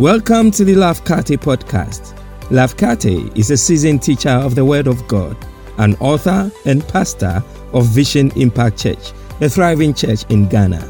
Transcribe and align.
Welcome 0.00 0.50
to 0.50 0.64
the 0.64 0.74
Lafkate 0.74 1.38
podcast. 1.38 2.18
Lafkate 2.48 3.38
is 3.38 3.52
a 3.52 3.56
seasoned 3.56 4.02
teacher 4.02 4.28
of 4.28 4.56
the 4.56 4.64
Word 4.64 4.88
of 4.88 5.06
God, 5.06 5.36
an 5.78 5.94
author 6.00 6.50
and 6.66 6.86
pastor 6.88 7.44
of 7.72 7.86
Vision 7.86 8.32
Impact 8.34 8.76
Church, 8.76 9.12
a 9.40 9.48
thriving 9.48 9.94
church 9.94 10.24
in 10.30 10.48
Ghana. 10.48 10.82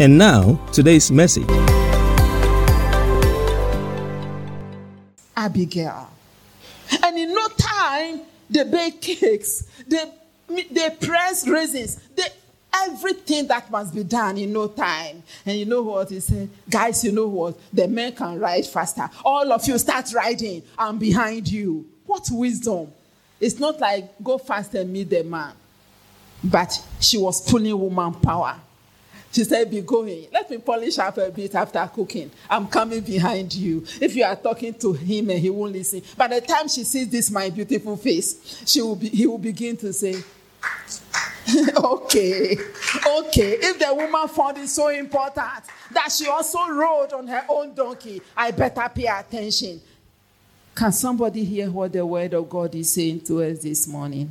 And 0.00 0.16
now, 0.16 0.54
today's 0.72 1.12
message. 1.12 1.46
Abigail. 5.36 6.10
And 7.04 7.18
in 7.18 7.34
no 7.34 7.48
time, 7.58 8.22
they 8.48 8.64
bake 8.64 9.02
cakes, 9.02 9.64
they, 9.86 10.02
they 10.70 10.96
press 10.98 11.46
raisins, 11.46 12.00
they 12.16 12.28
everything 12.84 13.46
that 13.48 13.70
must 13.70 13.94
be 13.94 14.04
done 14.04 14.38
in 14.38 14.52
no 14.52 14.68
time. 14.68 15.22
And 15.44 15.58
you 15.58 15.64
know 15.64 15.82
what 15.82 16.10
he 16.10 16.20
said? 16.20 16.48
Guys, 16.68 17.04
you 17.04 17.12
know 17.12 17.28
what? 17.28 17.58
The 17.72 17.88
men 17.88 18.12
can 18.12 18.38
ride 18.38 18.66
faster. 18.66 19.08
All 19.24 19.52
of 19.52 19.66
you 19.66 19.78
start 19.78 20.12
riding. 20.14 20.62
I'm 20.78 20.98
behind 20.98 21.48
you. 21.48 21.86
What 22.04 22.28
wisdom? 22.30 22.92
It's 23.40 23.58
not 23.58 23.80
like 23.80 24.10
go 24.22 24.38
fast 24.38 24.74
and 24.74 24.92
meet 24.92 25.10
the 25.10 25.22
man. 25.24 25.52
But 26.42 26.80
she 27.00 27.18
was 27.18 27.40
pulling 27.50 27.78
woman 27.78 28.14
power. 28.14 28.56
She 29.32 29.44
said, 29.44 29.70
Be 29.70 29.82
going. 29.82 30.28
Let 30.32 30.50
me 30.50 30.58
polish 30.58 30.98
up 30.98 31.18
a 31.18 31.30
bit 31.30 31.54
after 31.54 31.86
cooking. 31.92 32.30
I'm 32.48 32.66
coming 32.68 33.00
behind 33.00 33.54
you. 33.54 33.84
If 34.00 34.16
you 34.16 34.24
are 34.24 34.36
talking 34.36 34.72
to 34.74 34.94
him 34.94 35.28
and 35.28 35.38
he 35.38 35.50
won't 35.50 35.72
listen, 35.72 36.02
by 36.16 36.28
the 36.28 36.40
time 36.40 36.68
she 36.68 36.84
sees 36.84 37.08
this, 37.10 37.30
my 37.30 37.50
beautiful 37.50 37.98
face, 37.98 38.62
she 38.66 38.80
will 38.80 38.96
be, 38.96 39.10
he 39.10 39.26
will 39.26 39.36
begin 39.36 39.76
to 39.78 39.92
say, 39.92 40.22
okay, 41.76 42.56
okay. 43.18 43.52
If 43.60 43.78
the 43.78 43.94
woman 43.94 44.28
found 44.28 44.58
it 44.58 44.68
so 44.68 44.88
important 44.88 45.62
that 45.92 46.10
she 46.10 46.26
also 46.26 46.66
rode 46.68 47.12
on 47.12 47.26
her 47.28 47.44
own 47.48 47.74
donkey, 47.74 48.20
I 48.36 48.50
better 48.50 48.90
pay 48.92 49.06
attention. 49.06 49.80
Can 50.74 50.92
somebody 50.92 51.44
hear 51.44 51.70
what 51.70 51.92
the 51.92 52.04
word 52.04 52.34
of 52.34 52.50
God 52.50 52.74
is 52.74 52.92
saying 52.92 53.20
to 53.22 53.42
us 53.42 53.60
this 53.60 53.86
morning? 53.86 54.30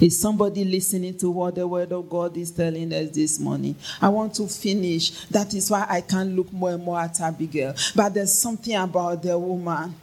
Is 0.00 0.20
somebody 0.20 0.64
listening 0.64 1.16
to 1.18 1.30
what 1.30 1.54
the 1.54 1.66
word 1.66 1.92
of 1.92 2.08
God 2.08 2.36
is 2.36 2.50
telling 2.50 2.92
us 2.92 3.10
this 3.10 3.38
morning? 3.40 3.74
I 4.00 4.10
want 4.10 4.34
to 4.34 4.46
finish. 4.46 5.10
That 5.26 5.52
is 5.54 5.70
why 5.70 5.86
I 5.88 6.02
can't 6.02 6.36
look 6.36 6.52
more 6.52 6.72
and 6.72 6.84
more 6.84 7.00
at 7.00 7.20
Abigail. 7.20 7.74
But 7.94 8.14
there's 8.14 8.38
something 8.38 8.74
about 8.76 9.22
the 9.22 9.38
woman. 9.38 9.94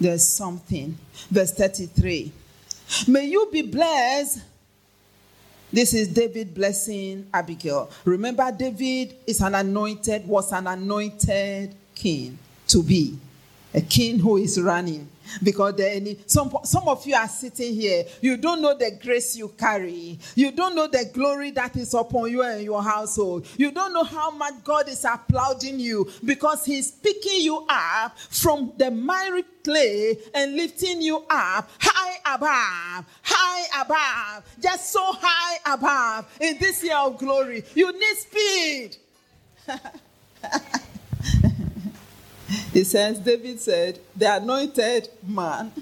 There's 0.00 0.26
something. 0.26 0.96
Verse 1.30 1.52
33. 1.52 2.32
May 3.06 3.26
you 3.26 3.48
be 3.52 3.62
blessed 3.62 4.40
this 5.72 5.94
is 5.94 6.08
David 6.08 6.54
blessing 6.54 7.26
Abigail. 7.32 7.90
Remember, 8.04 8.50
David 8.56 9.16
is 9.26 9.40
an 9.40 9.54
anointed, 9.54 10.26
was 10.26 10.52
an 10.52 10.66
anointed 10.66 11.74
king 11.94 12.38
to 12.68 12.82
be 12.82 13.18
a 13.74 13.80
king 13.80 14.18
who 14.18 14.36
is 14.36 14.60
running. 14.60 15.08
Because 15.42 15.74
there 15.76 15.94
any 15.94 16.18
some 16.26 16.50
some 16.64 16.88
of 16.88 17.06
you 17.06 17.14
are 17.14 17.28
sitting 17.28 17.74
here. 17.74 18.04
You 18.22 18.38
don't 18.38 18.62
know 18.62 18.74
the 18.76 18.98
grace 19.02 19.36
you 19.36 19.48
carry. 19.48 20.18
You 20.34 20.52
don't 20.52 20.74
know 20.74 20.86
the 20.86 21.10
glory 21.12 21.50
that 21.50 21.76
is 21.76 21.92
upon 21.92 22.30
you 22.30 22.42
and 22.42 22.62
your 22.62 22.82
household. 22.82 23.46
You 23.58 23.70
don't 23.70 23.92
know 23.92 24.04
how 24.04 24.30
much 24.30 24.54
god 24.64 24.88
is 24.88 25.04
applauding 25.04 25.80
you 25.80 26.10
because 26.24 26.64
he's 26.64 26.90
picking 26.90 27.42
you 27.42 27.66
up 27.68 28.18
from 28.18 28.72
the 28.78 28.90
miry 28.90 29.44
clay 29.62 30.18
and 30.34 30.56
lifting 30.56 31.02
you 31.02 31.18
up 31.28 31.70
high 31.78 32.34
above 32.34 33.04
high 33.22 33.82
above 33.82 34.44
just 34.62 34.90
so 34.90 35.12
high 35.12 35.74
above 35.74 36.26
in 36.40 36.56
this 36.58 36.82
year 36.82 36.96
of 36.96 37.18
glory. 37.18 37.64
You 37.74 37.92
need 37.92 38.16
speed 38.16 38.96
He 42.72 42.84
says, 42.84 43.18
David 43.18 43.60
said, 43.60 43.98
the 44.16 44.36
anointed 44.36 45.08
man. 45.26 45.72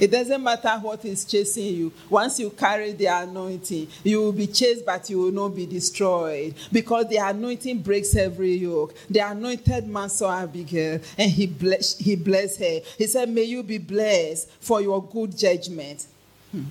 It 0.00 0.10
doesn't 0.10 0.42
matter 0.42 0.70
what 0.80 1.04
is 1.04 1.24
chasing 1.24 1.74
you. 1.74 1.92
Once 2.08 2.40
you 2.40 2.50
carry 2.50 2.92
the 2.92 3.06
anointing, 3.06 3.88
you 4.02 4.20
will 4.20 4.32
be 4.32 4.46
chased, 4.46 4.86
but 4.86 5.08
you 5.10 5.18
will 5.18 5.32
not 5.32 5.50
be 5.50 5.66
destroyed. 5.66 6.54
Because 6.72 7.08
the 7.08 7.18
anointing 7.18 7.82
breaks 7.82 8.16
every 8.16 8.54
yoke. 8.54 8.94
The 9.08 9.20
anointed 9.20 9.86
man 9.86 10.08
saw 10.08 10.40
Abigail 10.40 11.00
and 11.18 11.30
he 11.30 11.46
blessed, 11.46 12.00
he 12.00 12.16
blessed 12.16 12.58
her. 12.60 12.80
He 12.96 13.06
said, 13.06 13.28
May 13.28 13.44
you 13.44 13.62
be 13.62 13.78
blessed 13.78 14.50
for 14.60 14.80
your 14.80 15.02
good 15.04 15.36
judgment. 15.36 16.06
Hmm. 16.50 16.62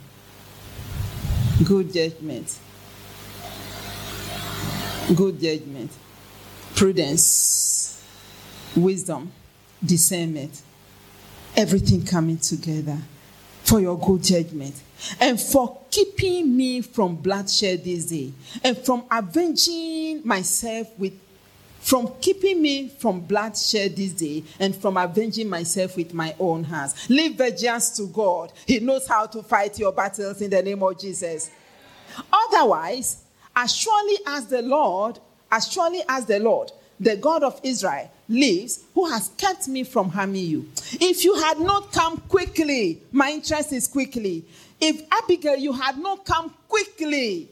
Good 1.63 1.93
judgment. 1.93 2.57
Good 5.15 5.39
judgment. 5.39 5.91
Prudence. 6.75 7.90
Wisdom 8.75 9.31
discernment, 9.83 10.61
everything 11.55 12.05
coming 12.05 12.37
together 12.37 12.97
for 13.63 13.79
your 13.79 13.97
good 13.97 14.23
judgment 14.23 14.75
and 15.19 15.39
for 15.39 15.79
keeping 15.89 16.55
me 16.55 16.81
from 16.81 17.15
bloodshed 17.15 17.83
this 17.83 18.05
day 18.05 18.31
and 18.63 18.77
from 18.77 19.03
avenging 19.11 20.21
myself 20.25 20.87
with 20.97 21.13
from 21.79 22.13
keeping 22.21 22.61
me 22.61 22.89
from 22.89 23.21
bloodshed 23.21 23.95
this 23.95 24.11
day 24.11 24.43
and 24.59 24.75
from 24.75 24.97
avenging 24.97 25.49
myself 25.49 25.97
with 25.97 26.13
my 26.13 26.35
own 26.39 26.63
hands. 26.63 27.09
Leave 27.09 27.33
vengeance 27.33 27.89
to 27.97 28.05
God. 28.05 28.53
He 28.67 28.79
knows 28.79 29.07
how 29.07 29.25
to 29.25 29.41
fight 29.41 29.79
your 29.79 29.91
battles 29.91 30.41
in 30.41 30.51
the 30.51 30.61
name 30.61 30.83
of 30.83 30.99
Jesus. 30.99 31.49
Otherwise, 32.31 33.23
as 33.55 33.75
surely 33.75 34.17
as 34.27 34.45
the 34.45 34.61
Lord, 34.61 35.17
as 35.51 35.71
surely 35.71 36.03
as 36.07 36.25
the 36.25 36.39
Lord, 36.39 36.71
the 37.01 37.15
God 37.17 37.41
of 37.41 37.59
Israel, 37.63 38.09
lives, 38.29 38.83
who 38.93 39.09
has 39.09 39.29
kept 39.35 39.67
me 39.67 39.83
from 39.83 40.09
harming 40.09 40.45
you. 40.45 40.69
If 40.93 41.25
you 41.25 41.33
had 41.35 41.59
not 41.59 41.91
come 41.91 42.17
quickly, 42.17 43.01
my 43.11 43.31
interest 43.31 43.73
is 43.73 43.87
quickly. 43.87 44.45
If 44.79 45.01
Abigail, 45.11 45.57
you 45.57 45.73
had 45.73 45.97
not 45.97 46.23
come 46.25 46.53
quickly, 46.69 47.49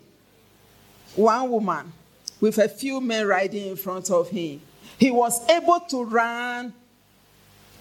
one 1.15 1.49
woman 1.49 1.91
with 2.39 2.59
a 2.59 2.69
few 2.69 3.01
men 3.01 3.25
riding 3.25 3.67
in 3.67 3.75
front 3.75 4.11
of 4.11 4.29
him, 4.29 4.61
he 4.99 5.09
was 5.09 5.49
able 5.49 5.79
to 5.89 6.03
run 6.03 6.71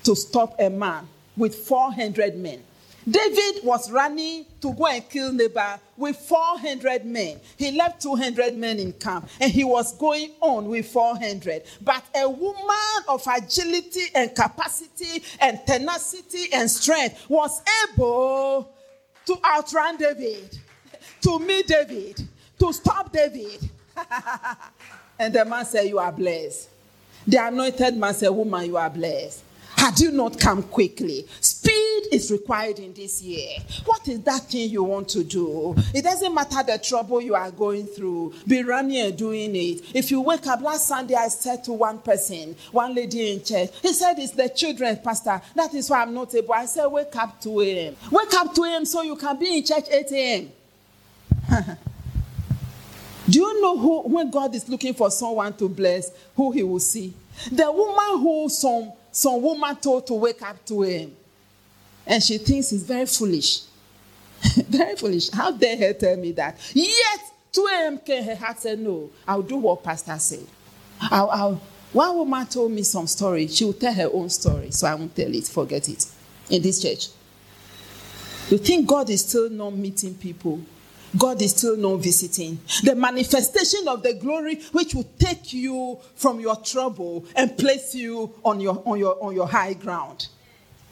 to 0.04 0.16
stop 0.16 0.56
a 0.58 0.70
man 0.70 1.06
with 1.36 1.54
400 1.54 2.34
men. 2.36 2.62
David 3.08 3.64
was 3.64 3.90
running 3.90 4.44
to 4.60 4.72
go 4.74 4.86
and 4.86 5.08
kill 5.08 5.32
Nabal 5.32 5.80
with 5.96 6.16
400 6.16 7.04
men. 7.04 7.40
He 7.56 7.72
left 7.72 8.02
200 8.02 8.56
men 8.56 8.78
in 8.78 8.92
camp 8.92 9.28
and 9.40 9.50
he 9.50 9.64
was 9.64 9.96
going 9.96 10.32
on 10.40 10.68
with 10.68 10.88
400. 10.88 11.62
But 11.80 12.04
a 12.14 12.28
woman 12.28 13.04
of 13.08 13.24
agility 13.26 14.06
and 14.14 14.34
capacity 14.34 15.22
and 15.40 15.60
tenacity 15.66 16.52
and 16.52 16.70
strength 16.70 17.24
was 17.28 17.62
able 17.92 18.72
to 19.26 19.36
outrun 19.44 19.96
David, 19.96 20.58
to 21.22 21.38
meet 21.38 21.66
David, 21.66 22.26
to 22.58 22.72
stop 22.72 23.12
David. 23.12 23.68
and 25.18 25.32
the 25.32 25.44
man 25.44 25.64
said, 25.64 25.86
You 25.86 25.98
are 25.98 26.12
blessed. 26.12 26.68
The 27.26 27.46
anointed 27.46 27.96
man 27.96 28.14
said, 28.14 28.30
Woman, 28.30 28.66
you 28.66 28.76
are 28.76 28.90
blessed. 28.90 29.44
Had 29.78 30.00
you 30.00 30.10
not 30.10 30.40
come 30.40 30.64
quickly, 30.64 31.24
speed 31.40 32.08
is 32.10 32.32
required 32.32 32.80
in 32.80 32.92
this 32.92 33.22
year. 33.22 33.58
What 33.84 34.08
is 34.08 34.20
that 34.22 34.42
thing 34.50 34.70
you 34.70 34.82
want 34.82 35.08
to 35.10 35.22
do? 35.22 35.74
It 35.94 36.02
doesn't 36.02 36.34
matter 36.34 36.64
the 36.66 36.78
trouble 36.78 37.20
you 37.20 37.36
are 37.36 37.52
going 37.52 37.86
through, 37.86 38.34
be 38.46 38.64
running 38.64 38.98
and 38.98 39.16
doing 39.16 39.54
it. 39.54 39.82
If 39.94 40.10
you 40.10 40.20
wake 40.20 40.48
up 40.48 40.60
last 40.62 40.88
Sunday, 40.88 41.14
I 41.14 41.28
said 41.28 41.62
to 41.64 41.72
one 41.72 42.00
person, 42.00 42.56
one 42.72 42.92
lady 42.92 43.32
in 43.32 43.44
church, 43.44 43.70
he 43.80 43.92
said, 43.92 44.18
It's 44.18 44.32
the 44.32 44.48
children, 44.48 44.98
Pastor. 45.02 45.40
That 45.54 45.72
is 45.74 45.88
why 45.88 46.02
I'm 46.02 46.12
not 46.12 46.34
able. 46.34 46.54
I 46.54 46.66
said, 46.66 46.86
Wake 46.88 47.14
up 47.14 47.40
to 47.42 47.60
him. 47.60 47.96
Wake 48.10 48.34
up 48.34 48.52
to 48.56 48.64
him 48.64 48.84
so 48.84 49.02
you 49.02 49.14
can 49.14 49.38
be 49.38 49.58
in 49.58 49.64
church 49.64 49.84
8 49.88 50.06
a.m. 50.10 50.52
Do 53.30 53.38
you 53.38 53.60
know 53.62 53.78
who, 53.78 54.00
when 54.08 54.28
God 54.30 54.54
is 54.56 54.68
looking 54.68 54.94
for 54.94 55.08
someone 55.10 55.52
to 55.58 55.68
bless, 55.68 56.10
who 56.34 56.50
he 56.50 56.64
will 56.64 56.80
see? 56.80 57.14
The 57.52 57.70
woman 57.70 58.20
who 58.20 58.48
some 58.48 58.92
some 59.10 59.40
woman 59.42 59.76
told 59.76 60.06
to 60.06 60.14
wake 60.14 60.42
up 60.42 60.64
to 60.66 60.82
him. 60.82 61.16
And 62.06 62.22
she 62.22 62.38
thinks 62.38 62.70
he's 62.70 62.82
very 62.82 63.06
foolish. 63.06 63.60
very 64.68 64.96
foolish. 64.96 65.30
How 65.30 65.50
dare 65.50 65.76
her 65.76 65.92
tell 65.92 66.16
me 66.16 66.32
that? 66.32 66.58
Yet 66.74 67.20
2 67.52 67.68
a.m. 67.72 67.98
came, 67.98 68.24
her 68.24 68.36
heart 68.36 68.60
said, 68.60 68.78
No, 68.78 69.10
I'll 69.26 69.42
do 69.42 69.56
what 69.56 69.82
Pastor 69.82 70.18
said. 70.18 70.46
I'll, 71.00 71.30
I'll, 71.30 71.60
one 71.92 72.16
woman 72.16 72.46
told 72.46 72.72
me 72.72 72.82
some 72.82 73.06
story. 73.06 73.46
She 73.48 73.64
will 73.64 73.72
tell 73.72 73.92
her 73.92 74.08
own 74.12 74.28
story, 74.30 74.70
so 74.70 74.86
I 74.86 74.94
won't 74.94 75.14
tell 75.14 75.34
it. 75.34 75.46
Forget 75.46 75.88
it. 75.88 76.06
In 76.50 76.62
this 76.62 76.80
church. 76.80 77.08
You 78.50 78.58
think 78.58 78.86
God 78.86 79.10
is 79.10 79.20
still 79.26 79.50
not 79.50 79.74
meeting 79.74 80.14
people? 80.14 80.60
God 81.16 81.40
is 81.40 81.52
still 81.52 81.76
not 81.76 81.96
visiting. 81.96 82.58
The 82.82 82.94
manifestation 82.94 83.88
of 83.88 84.02
the 84.02 84.14
glory 84.14 84.56
which 84.72 84.94
will 84.94 85.08
take 85.18 85.52
you 85.52 85.98
from 86.14 86.38
your 86.40 86.56
trouble 86.56 87.24
and 87.34 87.56
place 87.56 87.94
you 87.94 88.34
on 88.44 88.60
your, 88.60 88.82
on 88.84 88.98
your, 88.98 89.22
on 89.22 89.34
your 89.34 89.48
high 89.48 89.72
ground. 89.74 90.28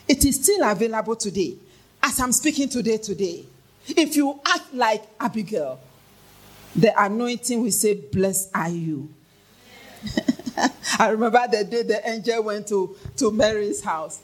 It 0.08 0.24
is 0.24 0.42
still 0.42 0.62
available 0.68 1.16
today. 1.16 1.56
As 2.02 2.18
I'm 2.20 2.32
speaking 2.32 2.68
today, 2.68 2.96
today. 2.98 3.44
If 3.88 4.16
you 4.16 4.40
act 4.44 4.72
like 4.74 5.04
Abigail, 5.20 5.80
the 6.74 6.92
anointing 7.02 7.62
will 7.62 7.70
say, 7.70 7.94
Blessed 7.94 8.50
are 8.54 8.68
you. 8.68 9.12
I 10.98 11.08
remember 11.08 11.42
the 11.50 11.64
day 11.64 11.82
the 11.82 12.08
angel 12.08 12.42
went 12.42 12.68
to, 12.68 12.96
to 13.16 13.30
Mary's 13.30 13.82
house. 13.82 14.20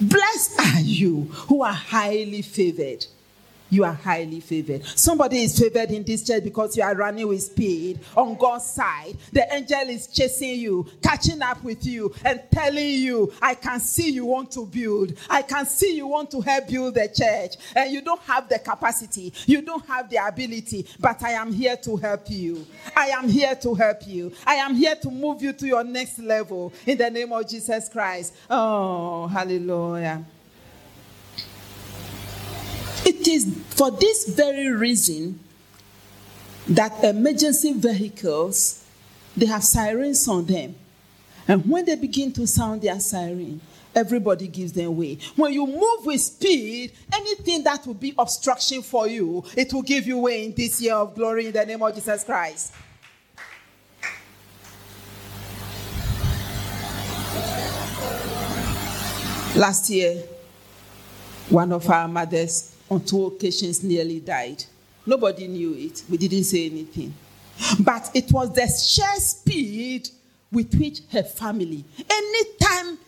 Blessed 0.00 0.60
are 0.60 0.80
you 0.80 1.22
who 1.48 1.62
are 1.62 1.72
highly 1.72 2.42
favored 2.42 3.06
you 3.70 3.84
are 3.84 3.92
highly 3.92 4.40
favored. 4.40 4.84
Somebody 4.84 5.44
is 5.44 5.58
favored 5.58 5.90
in 5.90 6.02
this 6.02 6.26
church 6.26 6.44
because 6.44 6.76
you 6.76 6.82
are 6.82 6.94
running 6.94 7.26
with 7.26 7.42
speed 7.42 8.00
on 8.16 8.36
God's 8.36 8.66
side. 8.66 9.16
The 9.32 9.46
angel 9.54 9.88
is 9.88 10.06
chasing 10.08 10.60
you, 10.60 10.86
catching 11.02 11.40
up 11.40 11.62
with 11.62 11.86
you, 11.86 12.12
and 12.24 12.42
telling 12.50 12.86
you, 12.86 13.32
I 13.40 13.54
can 13.54 13.80
see 13.80 14.10
you 14.10 14.26
want 14.26 14.50
to 14.52 14.66
build. 14.66 15.14
I 15.28 15.42
can 15.42 15.66
see 15.66 15.96
you 15.96 16.06
want 16.06 16.30
to 16.32 16.40
help 16.40 16.68
build 16.68 16.94
the 16.94 17.08
church. 17.08 17.56
And 17.74 17.92
you 17.92 18.02
don't 18.02 18.20
have 18.22 18.48
the 18.48 18.58
capacity, 18.58 19.32
you 19.46 19.62
don't 19.62 19.86
have 19.86 20.10
the 20.10 20.16
ability, 20.16 20.86
but 20.98 21.22
I 21.22 21.32
am 21.32 21.52
here 21.52 21.76
to 21.76 21.96
help 21.96 22.28
you. 22.28 22.66
I 22.96 23.06
am 23.08 23.28
here 23.28 23.54
to 23.54 23.74
help 23.74 24.06
you. 24.06 24.32
I 24.46 24.54
am 24.56 24.74
here 24.74 24.96
to 24.96 25.10
move 25.10 25.42
you 25.42 25.52
to 25.52 25.66
your 25.66 25.84
next 25.84 26.18
level 26.18 26.72
in 26.86 26.98
the 26.98 27.10
name 27.10 27.32
of 27.32 27.48
Jesus 27.48 27.88
Christ. 27.88 28.34
Oh, 28.48 29.26
hallelujah. 29.28 30.24
It 33.10 33.26
is 33.26 33.58
for 33.70 33.90
this 33.90 34.28
very 34.28 34.70
reason 34.70 35.40
that 36.68 37.02
emergency 37.02 37.72
vehicles 37.72 38.84
they 39.36 39.46
have 39.46 39.64
sirens 39.64 40.28
on 40.28 40.46
them. 40.46 40.76
And 41.48 41.68
when 41.68 41.86
they 41.86 41.96
begin 41.96 42.32
to 42.34 42.46
sound 42.46 42.82
their 42.82 43.00
siren, 43.00 43.60
everybody 43.96 44.46
gives 44.46 44.72
them 44.74 44.96
way. 44.96 45.18
When 45.34 45.52
you 45.52 45.66
move 45.66 46.06
with 46.06 46.20
speed, 46.20 46.92
anything 47.12 47.64
that 47.64 47.84
will 47.84 47.94
be 47.94 48.14
obstruction 48.16 48.80
for 48.80 49.08
you, 49.08 49.42
it 49.56 49.72
will 49.72 49.82
give 49.82 50.06
you 50.06 50.18
way 50.18 50.44
in 50.44 50.54
this 50.54 50.80
year 50.80 50.94
of 50.94 51.16
glory 51.16 51.46
in 51.46 51.52
the 51.52 51.66
name 51.66 51.82
of 51.82 51.92
Jesus 51.92 52.22
Christ. 52.22 52.72
Last 59.56 59.90
year, 59.90 60.22
one 61.48 61.72
of 61.72 61.90
our 61.90 62.06
mothers 62.06 62.76
on 62.90 63.04
two 63.04 63.26
occasions 63.26 63.82
nearly 63.82 64.20
died. 64.20 64.64
Nobody 65.06 65.46
knew 65.46 65.74
it. 65.74 66.02
We 66.08 66.16
didn't 66.18 66.44
say 66.44 66.66
anything. 66.66 67.14
But 67.78 68.10
it 68.14 68.30
was 68.32 68.52
the 68.52 68.66
sheer 68.66 69.20
speed 69.20 70.08
with 70.50 70.74
which 70.74 71.00
her 71.12 71.22
family, 71.22 71.84
anytime, 72.10 72.98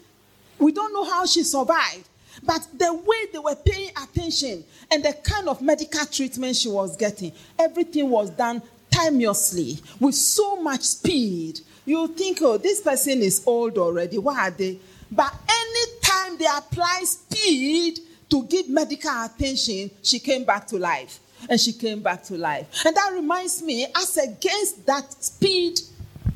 we 0.59 0.73
don't 0.73 0.93
know 0.93 1.05
how 1.05 1.27
she 1.27 1.43
survived, 1.43 2.09
but 2.45 2.67
the 2.79 2.93
way 2.95 3.27
they 3.33 3.39
were 3.39 3.57
paying 3.57 3.91
attention 3.91 4.65
and 4.91 5.05
the 5.05 5.13
kind 5.25 5.49
of 5.49 5.61
medical 5.61 6.07
treatment 6.07 6.57
she 6.57 6.69
was 6.69 6.97
getting, 6.97 7.33
everything 7.59 8.09
was 8.09 8.31
done 8.31 8.63
timelessly 8.91 9.83
with 9.99 10.15
so 10.15 10.57
much 10.63 10.83
speed. 10.83 11.61
You 11.85 12.09
think, 12.09 12.39
oh, 12.43 12.59
this 12.59 12.81
person 12.81 13.23
is 13.23 13.43
old 13.45 13.77
already. 13.79 14.19
Why 14.19 14.49
are 14.49 14.51
they? 14.51 14.79
But 15.11 15.35
anytime 15.49 16.39
they 16.39 16.47
apply 16.47 17.03
speed, 17.05 17.99
to 18.33 18.43
give 18.45 18.67
medical 18.71 19.11
attention, 19.25 19.91
she 20.03 20.19
came 20.19 20.45
back 20.45 20.67
to 20.67 20.79
life. 20.79 21.21
And 21.51 21.61
she 21.61 21.73
came 21.73 22.01
back 22.01 22.23
to 22.25 22.39
life. 22.39 22.87
And 22.87 22.97
that 22.97 23.11
reminds 23.13 23.63
me, 23.63 23.87
as 23.95 24.17
against 24.17 24.87
that 24.87 25.13
speed 25.23 25.81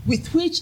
with 0.06 0.26
which 0.34 0.60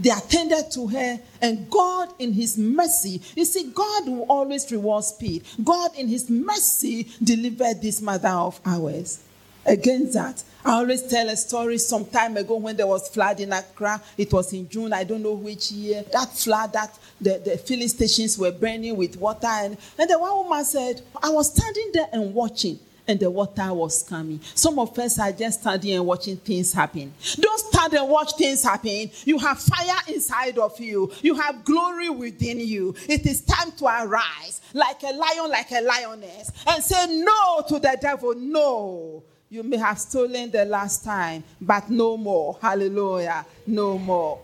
they 0.00 0.10
attended 0.10 0.72
to 0.72 0.88
her, 0.88 1.20
and 1.40 1.70
God, 1.70 2.08
in 2.18 2.32
His 2.32 2.58
mercy, 2.58 3.22
you 3.36 3.44
see, 3.44 3.70
God 3.70 4.08
will 4.08 4.26
always 4.28 4.72
reward 4.72 5.04
speed. 5.04 5.44
God, 5.62 5.94
in 5.96 6.08
His 6.08 6.28
mercy, 6.28 7.08
delivered 7.22 7.80
this 7.80 8.02
mother 8.02 8.30
of 8.30 8.60
ours. 8.66 9.22
Against 9.64 10.14
that, 10.14 10.42
I 10.64 10.72
always 10.72 11.02
tell 11.02 11.28
a 11.28 11.36
story 11.36 11.78
some 11.78 12.04
time 12.04 12.36
ago 12.36 12.56
when 12.56 12.76
there 12.76 12.86
was 12.86 13.08
flood 13.08 13.40
in 13.40 13.52
Accra. 13.52 14.00
It 14.16 14.32
was 14.32 14.52
in 14.52 14.68
June, 14.68 14.92
I 14.92 15.04
don't 15.04 15.22
know 15.22 15.34
which 15.34 15.72
year. 15.72 16.04
That 16.12 16.32
flood, 16.32 16.72
that 16.72 16.98
the, 17.20 17.42
the 17.44 17.58
filling 17.58 17.88
stations 17.88 18.38
were 18.38 18.52
burning 18.52 18.96
with 18.96 19.16
water. 19.16 19.46
And, 19.46 19.76
and 19.98 20.10
the 20.10 20.18
one 20.18 20.36
woman 20.44 20.64
said, 20.64 21.02
I 21.22 21.30
was 21.30 21.52
standing 21.52 21.90
there 21.92 22.08
and 22.12 22.34
watching 22.34 22.78
and 23.08 23.18
the 23.18 23.30
water 23.30 23.72
was 23.74 24.02
coming. 24.02 24.40
Some 24.54 24.78
of 24.78 24.96
us 24.98 25.18
are 25.18 25.32
just 25.32 25.60
standing 25.60 25.92
and 25.94 26.06
watching 26.06 26.36
things 26.36 26.72
happen. 26.72 27.12
Don't 27.38 27.60
stand 27.60 27.94
and 27.94 28.08
watch 28.08 28.32
things 28.36 28.62
happen. 28.62 29.10
You 29.24 29.38
have 29.38 29.58
fire 29.58 30.00
inside 30.08 30.58
of 30.58 30.78
you, 30.80 31.10
you 31.22 31.34
have 31.34 31.64
glory 31.64 32.10
within 32.10 32.60
you. 32.60 32.94
It 33.08 33.26
is 33.26 33.42
time 33.42 33.72
to 33.72 33.86
arise 33.86 34.60
like 34.72 35.02
a 35.02 35.12
lion, 35.12 35.50
like 35.50 35.70
a 35.72 35.80
lioness, 35.80 36.50
and 36.66 36.82
say 36.82 37.06
no 37.24 37.64
to 37.68 37.78
the 37.78 37.98
devil. 38.00 38.34
No. 38.36 39.24
You 39.52 39.62
may 39.62 39.76
have 39.76 39.98
stolen 39.98 40.50
the 40.50 40.64
last 40.64 41.04
time, 41.04 41.44
but 41.60 41.90
no 41.90 42.16
more. 42.16 42.56
Hallelujah. 42.62 43.44
No 43.66 43.98
more. 43.98 44.40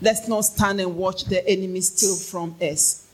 Let's 0.00 0.26
not 0.26 0.40
stand 0.40 0.80
and 0.80 0.96
watch 0.96 1.26
the 1.26 1.46
enemy 1.46 1.82
steal 1.82 2.16
from 2.16 2.56
us. 2.58 3.06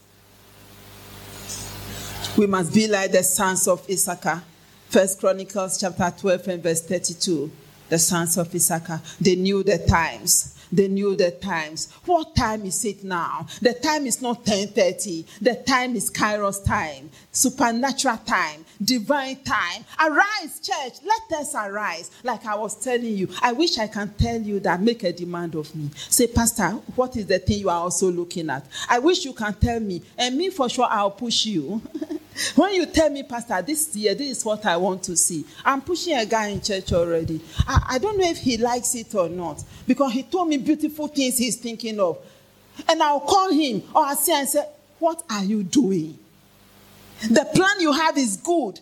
We 2.39 2.47
must 2.47 2.73
be 2.73 2.87
like 2.87 3.11
the 3.11 3.25
sons 3.25 3.67
of 3.67 3.85
Issachar. 3.91 4.45
First 4.89 5.19
Chronicles 5.19 5.81
chapter 5.81 6.15
12 6.17 6.47
and 6.47 6.63
verse 6.63 6.83
32. 6.83 7.51
The 7.89 7.99
sons 7.99 8.39
of 8.39 8.55
Issachar, 8.55 9.03
they 9.21 9.35
knew 9.35 9.65
the 9.65 9.79
times 9.79 10.57
they 10.75 10.89
knew 10.89 11.15
the 11.15 11.31
times. 11.31 11.93
What 12.05 12.35
time 12.35 12.65
is 12.65 12.85
it 12.85 13.05
now? 13.05 13.47
The 13.63 13.75
time 13.75 14.07
is 14.07 14.21
not 14.21 14.45
10:30. 14.45 15.25
The 15.41 15.55
time 15.55 15.95
is 15.97 16.11
Kairos 16.11 16.65
time, 16.65 17.11
supernatural 17.33 18.19
time, 18.27 18.65
divine 18.83 19.37
time. 19.45 19.85
Arise, 20.01 20.61
church. 20.61 20.95
Let 21.05 21.41
us 21.41 21.55
arise. 21.55 22.11
Like 22.23 22.45
I 22.47 22.57
was 22.57 22.75
telling 22.75 23.17
you, 23.17 23.29
I 23.41 23.53
wish 23.53 23.79
I 23.79 23.87
can 23.87 24.13
tell 24.15 24.41
you 24.41 24.61
that. 24.61 24.83
Make 24.85 25.05
a 25.05 25.13
demand 25.13 25.55
of 25.55 25.75
me. 25.75 25.91
Say, 25.95 26.27
Pastor, 26.27 26.71
what 26.97 27.17
is 27.17 27.27
the 27.27 27.39
thing 27.39 27.61
you 27.61 27.71
are 27.71 27.81
also 27.81 28.11
looking 28.11 28.51
at? 28.51 28.67
I 28.89 28.99
wish 28.99 29.25
you 29.25 29.33
can 29.33 29.55
tell 29.55 29.81
me, 29.81 30.03
and 30.19 30.37
me 30.37 30.51
for 30.51 30.69
sure 30.69 30.87
I'll 30.91 31.11
push 31.11 31.47
you. 31.47 31.81
when 32.57 32.75
you 32.75 32.87
tell 32.87 33.11
me, 33.11 33.23
Pastor, 33.23 33.63
this 33.63 33.95
year, 33.97 34.15
this 34.15 34.39
is 34.39 34.45
what 34.45 34.67
I 34.67 34.77
want 34.77 35.03
to 35.05 35.17
see. 35.17 35.45
I'm 35.65 35.81
pushing 35.81 36.17
a 36.17 36.27
guy 36.27 36.49
in 36.49 36.61
church 36.61 36.93
already. 36.93 37.41
I, 37.61 37.87
I 37.91 37.99
don't 37.99 38.19
know 38.19 38.29
if 38.29 38.39
he 38.39 38.57
likes 38.57 38.95
it 38.95 39.15
or 39.15 39.29
not 39.29 39.63
because 39.87 40.13
he 40.13 40.23
told 40.25 40.49
me 40.49 40.59
beautiful 40.65 41.09
things 41.09 41.39
he's 41.39 41.57
thinking 41.57 42.01
of. 42.01 42.19
And 42.89 43.03
I'll 43.03 43.21
call 43.21 43.53
him 43.53 43.83
or 43.95 44.05
I'll 44.05 44.17
say 44.17 44.33
and 44.33 44.49
say, 44.49 44.67
What 44.99 45.23
are 45.31 45.45
you 45.45 45.63
doing? 45.63 46.19
The 47.31 47.49
plan 47.55 47.81
you 47.81 47.93
have 47.93 48.19
is 48.19 48.37
good. 48.37 48.81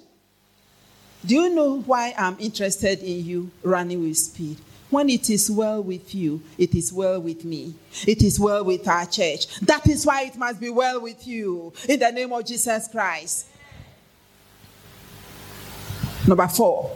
Do 1.25 1.34
you 1.34 1.55
know 1.55 1.81
why 1.82 2.14
I'm 2.19 2.37
interested 2.40 3.00
in 3.00 3.25
you 3.25 3.50
running 3.62 4.02
with 4.02 4.19
speed? 4.19 4.58
When 4.90 5.08
it 5.08 5.31
is 5.31 5.50
well 5.50 5.82
with 5.82 6.14
you, 6.14 6.43
it 6.58 6.75
is 6.75 6.93
well 6.93 7.20
with 7.20 7.44
me. 7.44 7.75
It 8.06 8.23
is 8.23 8.38
well 8.38 8.64
with 8.64 8.87
our 8.87 9.06
church. 9.06 9.46
That 9.61 9.88
is 9.88 10.05
why 10.05 10.25
it 10.25 10.37
must 10.37 10.61
be 10.61 10.68
well 10.68 11.00
with 11.00 11.26
you. 11.26 11.73
In 11.88 12.00
the 12.00 12.11
name 12.11 12.33
of 12.33 12.45
Jesus 12.45 12.88
Christ. 12.88 13.47
Number 16.26 16.47
four, 16.49 16.95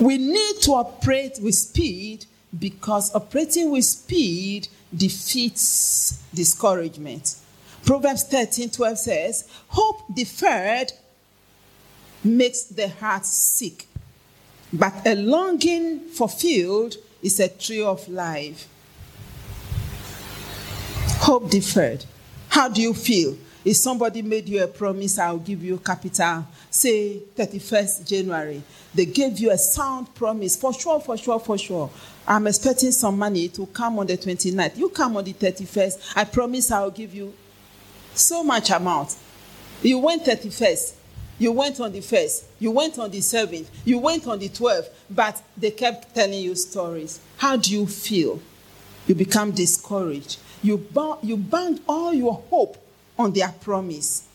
we 0.00 0.18
need 0.18 0.56
to 0.62 0.72
operate 0.72 1.38
with 1.40 1.54
speed 1.54 2.26
because 2.58 3.14
operating 3.14 3.70
with 3.70 3.84
speed 3.84 4.68
defeats 4.94 6.22
discouragement. 6.34 7.36
Proverbs 7.84 8.24
13 8.24 8.70
12 8.70 8.98
says, 8.98 9.48
Hope 9.68 10.02
deferred 10.14 10.92
makes 12.24 12.64
the 12.64 12.88
heart 12.88 13.24
sick, 13.24 13.86
but 14.72 15.06
a 15.06 15.14
longing 15.14 16.00
fulfilled 16.00 16.96
is 17.22 17.38
a 17.40 17.48
tree 17.48 17.82
of 17.82 18.08
life. 18.08 18.68
Hope 21.20 21.50
deferred. 21.50 22.04
How 22.48 22.68
do 22.68 22.80
you 22.80 22.94
feel? 22.94 23.36
If 23.66 23.78
somebody 23.78 24.22
made 24.22 24.48
you 24.48 24.62
a 24.62 24.68
promise, 24.68 25.18
I'll 25.18 25.38
give 25.38 25.64
you 25.64 25.78
capital, 25.78 26.46
say 26.70 27.20
31st 27.36 28.06
January, 28.06 28.62
they 28.94 29.06
gave 29.06 29.40
you 29.40 29.50
a 29.50 29.58
sound 29.58 30.14
promise, 30.14 30.54
for 30.54 30.72
sure, 30.72 31.00
for 31.00 31.16
sure, 31.16 31.40
for 31.40 31.58
sure. 31.58 31.90
I'm 32.28 32.46
expecting 32.46 32.92
some 32.92 33.18
money 33.18 33.48
to 33.48 33.66
come 33.66 33.98
on 33.98 34.06
the 34.06 34.16
29th. 34.16 34.76
You 34.76 34.88
come 34.90 35.16
on 35.16 35.24
the 35.24 35.32
31st. 35.32 36.12
I 36.14 36.22
promise 36.22 36.70
I'll 36.70 36.92
give 36.92 37.12
you 37.12 37.34
so 38.14 38.44
much 38.44 38.70
amount. 38.70 39.16
You 39.82 39.98
went 39.98 40.22
31st. 40.22 40.94
You 41.40 41.50
went 41.50 41.80
on 41.80 41.90
the 41.90 41.98
1st. 41.98 42.44
You 42.60 42.70
went 42.70 43.00
on 43.00 43.10
the 43.10 43.18
7th. 43.18 43.66
You 43.84 43.98
went 43.98 44.28
on 44.28 44.38
the 44.38 44.48
12th. 44.48 44.90
But 45.10 45.42
they 45.56 45.72
kept 45.72 46.14
telling 46.14 46.40
you 46.40 46.54
stories. 46.54 47.18
How 47.36 47.56
do 47.56 47.72
you 47.72 47.88
feel? 47.88 48.40
You 49.08 49.16
become 49.16 49.50
discouraged. 49.50 50.38
You, 50.62 50.78
ba- 50.78 51.18
you 51.20 51.36
bank 51.36 51.82
all 51.88 52.14
your 52.14 52.34
hope 52.48 52.84
on 53.18 53.32
their 53.32 53.48
promise. 53.48 54.26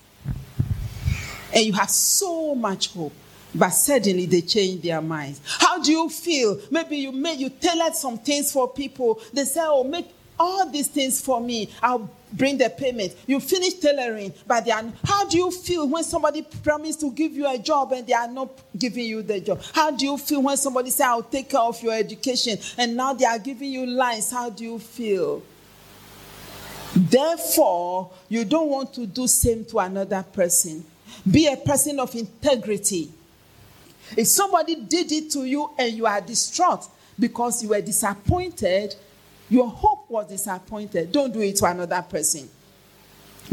And 1.53 1.65
you 1.65 1.73
have 1.73 1.89
so 1.89 2.55
much 2.55 2.93
hope 2.93 3.13
but 3.53 3.69
suddenly 3.71 4.25
they 4.25 4.39
change 4.39 4.81
their 4.81 5.01
minds. 5.01 5.41
How 5.59 5.81
do 5.81 5.91
you 5.91 6.09
feel? 6.09 6.57
Maybe 6.71 6.95
you 6.97 7.11
made 7.11 7.37
you 7.37 7.49
tailored 7.49 7.95
some 7.95 8.17
things 8.17 8.51
for 8.51 8.71
people. 8.71 9.19
They 9.33 9.43
say, 9.43 9.59
"Oh, 9.61 9.83
make 9.83 10.07
all 10.41 10.69
these 10.69 10.87
things 10.87 11.21
for 11.21 11.39
me. 11.39 11.69
I'll 11.83 12.09
bring 12.33 12.57
the 12.57 12.69
payment. 12.69 13.15
You 13.27 13.39
finish 13.39 13.73
tailoring, 13.75 14.33
but 14.47 14.65
they 14.65 14.71
are, 14.71 14.83
how 15.03 15.27
do 15.27 15.37
you 15.37 15.51
feel 15.51 15.87
when 15.87 16.03
somebody 16.03 16.41
promised 16.41 17.01
to 17.01 17.11
give 17.11 17.33
you 17.33 17.47
a 17.47 17.57
job 17.57 17.91
and 17.91 18.07
they 18.07 18.13
are 18.13 18.27
not 18.27 18.49
giving 18.77 19.05
you 19.05 19.21
the 19.21 19.39
job? 19.39 19.61
How 19.73 19.91
do 19.91 20.05
you 20.05 20.17
feel 20.17 20.41
when 20.41 20.57
somebody 20.57 20.89
say, 20.89 21.03
I'll 21.03 21.21
take 21.21 21.49
care 21.49 21.59
of 21.59 21.81
your 21.83 21.93
education 21.93 22.57
and 22.77 22.95
now 22.95 23.13
they 23.13 23.25
are 23.25 23.37
giving 23.37 23.71
you 23.71 23.85
lines? 23.85 24.31
How 24.31 24.49
do 24.49 24.63
you 24.63 24.79
feel? 24.79 25.43
Therefore, 26.95 28.11
you 28.27 28.43
don't 28.45 28.69
want 28.69 28.93
to 28.95 29.05
do 29.05 29.27
same 29.27 29.65
to 29.65 29.79
another 29.79 30.23
person. 30.23 30.83
Be 31.29 31.47
a 31.47 31.57
person 31.57 31.99
of 31.99 32.13
integrity. 32.15 33.11
If 34.17 34.27
somebody 34.27 34.75
did 34.75 35.11
it 35.11 35.31
to 35.31 35.45
you 35.45 35.71
and 35.77 35.93
you 35.93 36.05
are 36.05 36.19
distraught 36.19 36.85
because 37.17 37.63
you 37.63 37.69
were 37.69 37.81
disappointed, 37.81 38.95
your 39.49 39.69
hope 39.69 40.09
was 40.09 40.27
disappointed, 40.27 41.11
don't 41.11 41.33
do 41.33 41.41
it 41.41 41.55
to 41.57 41.65
another 41.65 42.01
person 42.01 42.49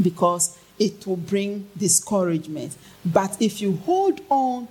because 0.01 0.57
it 0.79 1.07
will 1.07 1.17
bring 1.17 1.69
discouragement. 1.77 2.77
But 3.05 3.37
if 3.41 3.61
you 3.61 3.77
hold 3.77 4.21
on 4.29 4.69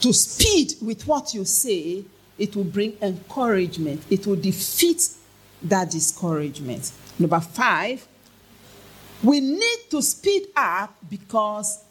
to 0.00 0.12
speed 0.12 0.74
with 0.80 1.06
what 1.06 1.34
you 1.34 1.44
say, 1.44 2.04
it 2.38 2.54
will 2.56 2.64
bring 2.64 2.96
encouragement. 3.00 4.02
It 4.10 4.26
will 4.26 4.36
defeat 4.36 5.08
that 5.62 5.90
discouragement. 5.90 6.92
Number 7.18 7.40
five, 7.40 8.06
we 9.22 9.40
need 9.40 9.78
to 9.90 10.02
speed 10.02 10.48
up 10.56 10.94
because 11.08 11.82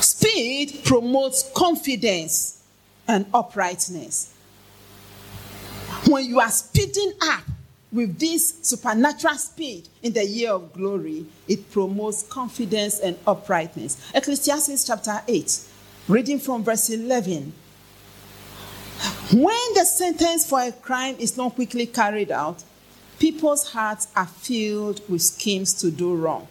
speed 0.00 0.80
promotes 0.84 1.50
confidence 1.54 2.62
and 3.08 3.26
uprightness. 3.34 4.32
When 6.08 6.24
you 6.24 6.40
are 6.40 6.50
speeding 6.50 7.12
up 7.22 7.44
with 7.92 8.18
this 8.18 8.54
supernatural 8.62 9.34
speed 9.34 9.88
in 10.02 10.12
the 10.12 10.24
year 10.24 10.52
of 10.52 10.72
glory, 10.72 11.26
it 11.48 11.70
promotes 11.70 12.22
confidence 12.22 13.00
and 13.00 13.18
uprightness. 13.26 14.10
Ecclesiastes 14.14 14.86
chapter 14.86 15.22
8, 15.26 15.60
reading 16.08 16.38
from 16.38 16.62
verse 16.62 16.90
11. 16.90 17.52
When 19.32 19.74
the 19.74 19.84
sentence 19.84 20.48
for 20.48 20.60
a 20.62 20.72
crime 20.72 21.16
is 21.18 21.36
not 21.36 21.54
quickly 21.54 21.86
carried 21.86 22.30
out, 22.30 22.62
people's 23.18 23.72
hearts 23.72 24.08
are 24.14 24.26
filled 24.26 25.00
with 25.08 25.22
schemes 25.22 25.74
to 25.74 25.90
do 25.90 26.14
wrong. 26.14 26.46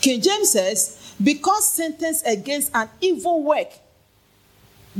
King 0.00 0.20
James 0.20 0.50
says, 0.50 1.14
because 1.22 1.72
sentence 1.72 2.22
against 2.22 2.70
an 2.74 2.88
evil 3.00 3.42
work, 3.42 3.68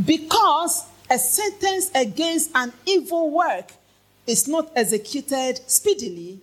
because 0.04 0.86
a 1.10 1.18
sentence 1.18 1.90
against 1.94 2.50
an 2.54 2.72
evil 2.86 3.30
work 3.30 3.72
is 4.26 4.46
not 4.46 4.70
executed 4.76 5.60
speedily, 5.66 6.40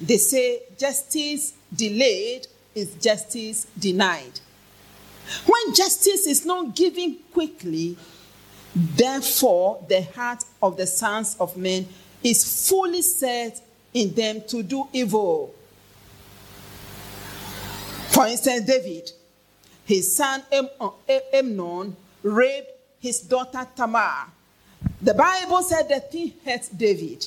they 0.00 0.16
say 0.16 0.62
justice 0.78 1.54
delayed 1.74 2.46
is 2.74 2.94
justice 2.94 3.66
denied. 3.78 4.40
When 5.46 5.74
justice 5.74 6.26
is 6.26 6.44
not 6.44 6.74
given 6.74 7.18
quickly, 7.32 7.96
therefore 8.74 9.84
the 9.88 10.02
heart 10.02 10.44
of 10.62 10.76
the 10.76 10.86
sons 10.86 11.36
of 11.40 11.56
men 11.56 11.88
is 12.22 12.68
fully 12.68 13.02
set 13.02 13.60
in 13.96 14.12
them 14.12 14.42
to 14.46 14.62
do 14.62 14.86
evil. 14.92 15.54
For 18.10 18.26
instance, 18.26 18.66
David, 18.66 19.10
his 19.86 20.14
son 20.14 20.42
uh, 20.52 20.90
Amnon 21.32 21.96
raped 22.22 22.72
his 23.00 23.20
daughter 23.20 23.66
Tamar. 23.74 24.26
The 25.00 25.14
Bible 25.14 25.62
said 25.62 25.88
that 25.88 26.08
he 26.12 26.34
hurt 26.44 26.68
David. 26.76 27.26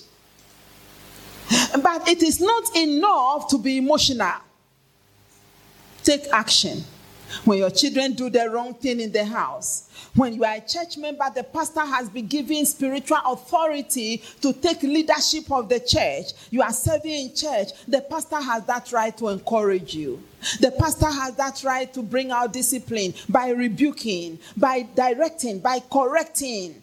But 1.81 2.07
it 2.07 2.21
is 2.21 2.39
not 2.39 2.75
enough 2.75 3.47
to 3.49 3.57
be 3.57 3.77
emotional. 3.77 4.41
Take 6.03 6.27
action. 6.31 6.83
When 7.45 7.59
your 7.59 7.69
children 7.69 8.13
do 8.13 8.29
the 8.29 8.49
wrong 8.49 8.73
thing 8.73 8.99
in 8.99 9.11
the 9.11 9.25
house, 9.25 9.89
when 10.15 10.33
you 10.33 10.43
are 10.43 10.55
a 10.55 10.61
church 10.61 10.97
member, 10.97 11.25
the 11.33 11.43
pastor 11.43 11.81
has 11.81 12.09
been 12.09 12.27
given 12.27 12.65
spiritual 12.65 13.19
authority 13.25 14.21
to 14.41 14.53
take 14.53 14.81
leadership 14.83 15.51
of 15.51 15.69
the 15.69 15.79
church. 15.79 16.33
You 16.49 16.61
are 16.61 16.73
serving 16.73 17.11
in 17.11 17.35
church. 17.35 17.69
The 17.87 18.01
pastor 18.01 18.41
has 18.41 18.65
that 18.65 18.91
right 18.91 19.15
to 19.17 19.29
encourage 19.29 19.93
you. 19.93 20.21
The 20.59 20.71
pastor 20.71 21.07
has 21.07 21.35
that 21.35 21.63
right 21.63 21.93
to 21.93 22.01
bring 22.01 22.31
out 22.31 22.53
discipline 22.53 23.13
by 23.27 23.49
rebuking, 23.49 24.39
by 24.57 24.87
directing, 24.95 25.59
by 25.59 25.79
correcting. 25.91 26.81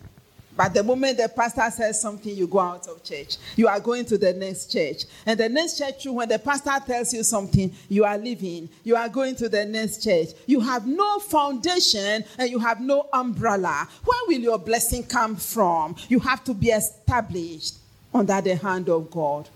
But 0.57 0.73
the 0.73 0.83
moment 0.83 1.19
the 1.19 1.29
pastor 1.29 1.71
says 1.71 2.01
something, 2.01 2.35
you 2.35 2.47
go 2.47 2.61
out 2.61 2.89
of 2.89 3.03
church. 3.05 3.37
You 3.57 3.69
are 3.69 3.79
going 3.79 4.07
to 4.07 4.17
the 4.17 4.33
next 4.33 4.73
church. 4.73 5.05
And 5.27 5.39
the 5.39 5.49
next 5.49 5.79
church, 5.79 6.07
when 6.07 6.29
the 6.29 6.39
pastor 6.39 6.73
tells 6.87 7.13
you 7.13 7.23
something, 7.23 7.73
you 7.89 8.05
are 8.05 8.17
leaving. 8.17 8.71
You 8.83 8.97
are 8.97 9.09
going 9.09 9.37
to 9.37 9.49
the 9.49 9.67
next 9.67 10.03
church. 10.03 10.29
You 10.47 10.61
have 10.61 10.87
no 10.87 11.19
foundation 11.19 12.25
and 12.39 12.51
you 12.51 12.59
have 12.59 12.81
no 12.81 13.07
umbrella. 13.13 13.87
Where 14.05 14.21
will 14.29 14.41
your 14.41 14.59
blessing 14.59 15.05
come 15.05 15.37
from? 15.37 15.95
You 16.09 16.21
have 16.21 16.43
to 16.45 16.55
be 16.55 16.69
established 16.69 17.75
under 18.15 18.41
the 18.41 18.57
hand 18.57 18.89
of 18.89 19.11
God. 19.11 19.49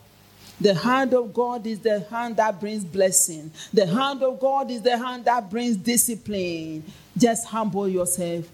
The 0.61 0.75
hand 0.75 1.14
of 1.14 1.33
God 1.33 1.66
is 1.66 1.78
the 1.78 2.00
hand 2.00 2.37
that 2.37 2.61
brings 2.61 2.85
blessing. 2.85 3.50
The 3.73 3.87
hand 3.87 4.23
of 4.23 4.38
God 4.38 4.71
is 4.71 4.83
the 4.83 4.99
hand 4.99 5.25
that 5.25 5.49
brings 5.49 5.78
discipline. 5.78 6.85
Just 7.16 7.47
humble 7.47 7.88
yourself 7.88 8.47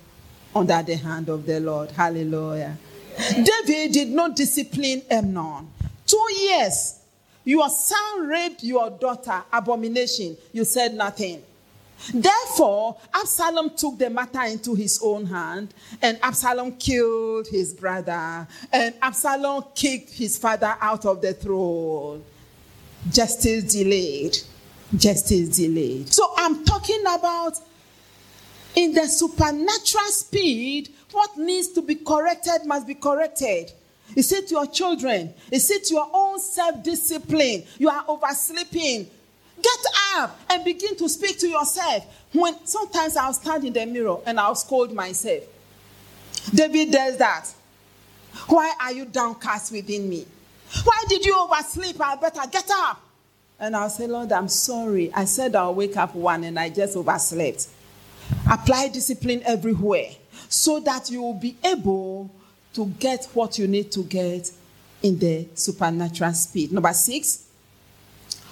under 0.55 0.83
the 0.83 0.97
hand 0.97 1.29
of 1.29 1.47
the 1.47 1.61
Lord. 1.61 1.91
Hallelujah. 1.91 2.77
David 3.31 3.93
did 3.93 4.09
not 4.09 4.37
discipline 4.37 5.03
Amnon. 5.11 5.69
Two 6.07 6.27
years. 6.39 7.01
Your 7.45 7.69
son 7.69 8.27
raped 8.27 8.63
your 8.65 8.91
daughter, 8.91 9.43
abomination. 9.53 10.37
You 10.53 10.65
said 10.65 10.95
nothing. 10.95 11.43
Therefore, 12.13 12.97
Absalom 13.15 13.71
took 13.71 13.99
the 13.99 14.11
matter 14.11 14.43
into 14.43 14.75
his 14.75 15.01
own 15.03 15.27
hand, 15.27 15.73
and 16.03 16.19
Absalom 16.23 16.73
killed 16.77 17.47
his 17.49 17.73
brother, 17.73 18.47
and 18.73 18.95
Absalom 19.01 19.65
kicked 19.75 20.11
his 20.11 20.37
father 20.37 20.77
out 20.81 21.07
of 21.07 21.23
the 21.23 21.33
throne. 21.33 22.23
Justice 23.11 23.73
delayed. 23.73 24.37
Justice 24.97 25.57
delayed. 25.57 26.13
So 26.13 26.33
I'm 26.37 26.65
talking 26.65 27.01
about 27.03 27.59
in 28.77 28.93
the 28.93 29.07
supernatural 29.07 30.05
speed, 30.09 30.91
what 31.11 31.37
needs 31.37 31.69
to 31.69 31.83
be 31.83 31.97
corrected 31.97 32.67
must 32.67 32.87
be 32.87 32.95
corrected. 32.95 33.73
Is 34.15 34.31
it 34.31 34.51
your 34.51 34.67
children? 34.67 35.35
Is 35.51 35.71
it 35.71 35.91
your 35.91 36.09
own 36.13 36.39
self 36.39 36.83
discipline? 36.85 37.65
You 37.79 37.89
are 37.89 38.05
oversleeping. 38.07 39.11
Get 39.61 39.79
up 40.17 40.39
and 40.51 40.65
begin 40.65 40.95
to 40.97 41.09
speak 41.09 41.39
to 41.39 41.49
yourself. 41.49 42.05
When 42.33 42.55
sometimes 42.67 43.17
I'll 43.17 43.33
stand 43.33 43.65
in 43.65 43.73
the 43.73 43.87
mirror 43.87 44.19
and 44.27 44.39
I'll 44.39 44.55
scold 44.55 44.93
myself. 44.93 45.43
David 46.55 46.93
does 46.93 47.17
that. 47.17 47.53
Why 48.49 48.73
are 48.81 48.93
you 48.93 49.07
downcast 49.07 49.73
within 49.73 50.09
me? 50.09 50.27
Why 50.85 51.05
did 51.09 51.25
you 51.25 51.35
oversleep? 51.39 52.01
I 52.01 52.17
better 52.17 52.43
get 52.51 52.71
up. 52.71 53.01
And 53.59 53.75
I'll 53.75 53.89
say, 53.89 54.07
Lord, 54.07 54.31
I'm 54.31 54.49
sorry. 54.49 55.11
I 55.15 55.25
said 55.25 55.57
I'll 55.57 55.75
wake 55.75 55.97
up 55.97 56.15
one 56.15 56.45
and 56.45 56.59
I 56.59 56.69
just 56.69 56.95
overslept. 56.97 57.69
Apply 58.51 58.89
discipline 58.89 59.43
everywhere 59.45 60.11
so 60.49 60.81
that 60.81 61.11
you 61.11 61.23
will 61.23 61.35
be 61.35 61.57
able 61.65 62.31
to 62.75 62.87
get 62.99 63.25
what 63.35 63.59
you 63.59 63.67
need 63.67 63.91
to 63.93 64.03
get 64.05 64.51
in 65.03 65.19
the 65.19 65.49
supernatural 65.55 66.33
speed. 66.33 66.73
Number 66.73 66.93
six, 66.93 67.47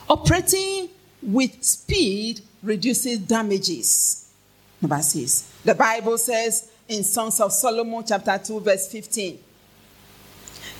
operating 0.08 0.88
with 1.22 1.62
speed 1.62 2.40
reduces 2.62 3.18
damages. 3.18 4.32
Number 4.80 5.00
six, 5.02 5.52
the 5.64 5.74
Bible 5.74 6.18
says 6.18 6.70
in 6.88 7.02
Songs 7.04 7.40
of 7.40 7.52
Solomon, 7.52 8.04
chapter 8.06 8.38
2, 8.38 8.60
verse 8.60 8.90
15 8.90 9.38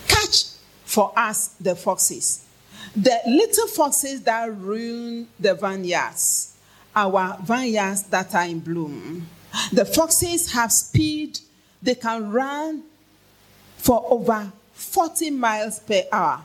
Catch 0.06 0.44
for 0.84 1.12
us 1.16 1.48
the 1.60 1.74
foxes, 1.74 2.44
the 2.94 3.18
little 3.26 3.66
foxes 3.68 4.22
that 4.22 4.54
ruin 4.56 5.26
the 5.38 5.54
vineyards 5.54 6.53
our 6.94 7.38
vineyards 7.42 8.04
that 8.04 8.34
are 8.34 8.44
in 8.44 8.60
bloom. 8.60 9.26
The 9.72 9.84
foxes 9.84 10.52
have 10.52 10.72
speed, 10.72 11.38
they 11.82 11.94
can 11.94 12.30
run 12.30 12.82
for 13.76 14.04
over 14.10 14.52
40 14.72 15.30
miles 15.30 15.78
per 15.80 16.02
hour. 16.12 16.42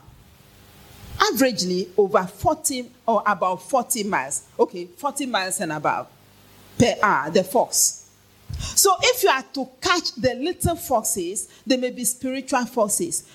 Averagely, 1.18 1.88
over 1.96 2.24
40 2.24 2.90
or 3.06 3.22
about 3.26 3.62
40 3.62 4.04
miles. 4.04 4.42
Okay, 4.58 4.86
40 4.86 5.26
miles 5.26 5.60
and 5.60 5.72
above 5.72 6.08
per 6.78 6.94
hour, 7.02 7.30
the 7.30 7.44
fox. 7.44 8.08
So 8.58 8.94
if 9.02 9.22
you 9.22 9.28
are 9.28 9.42
to 9.54 9.68
catch 9.80 10.14
the 10.14 10.34
little 10.34 10.76
foxes, 10.76 11.48
they 11.66 11.76
may 11.76 11.90
be 11.90 12.04
spiritual 12.04 12.64
foxes. 12.66 13.26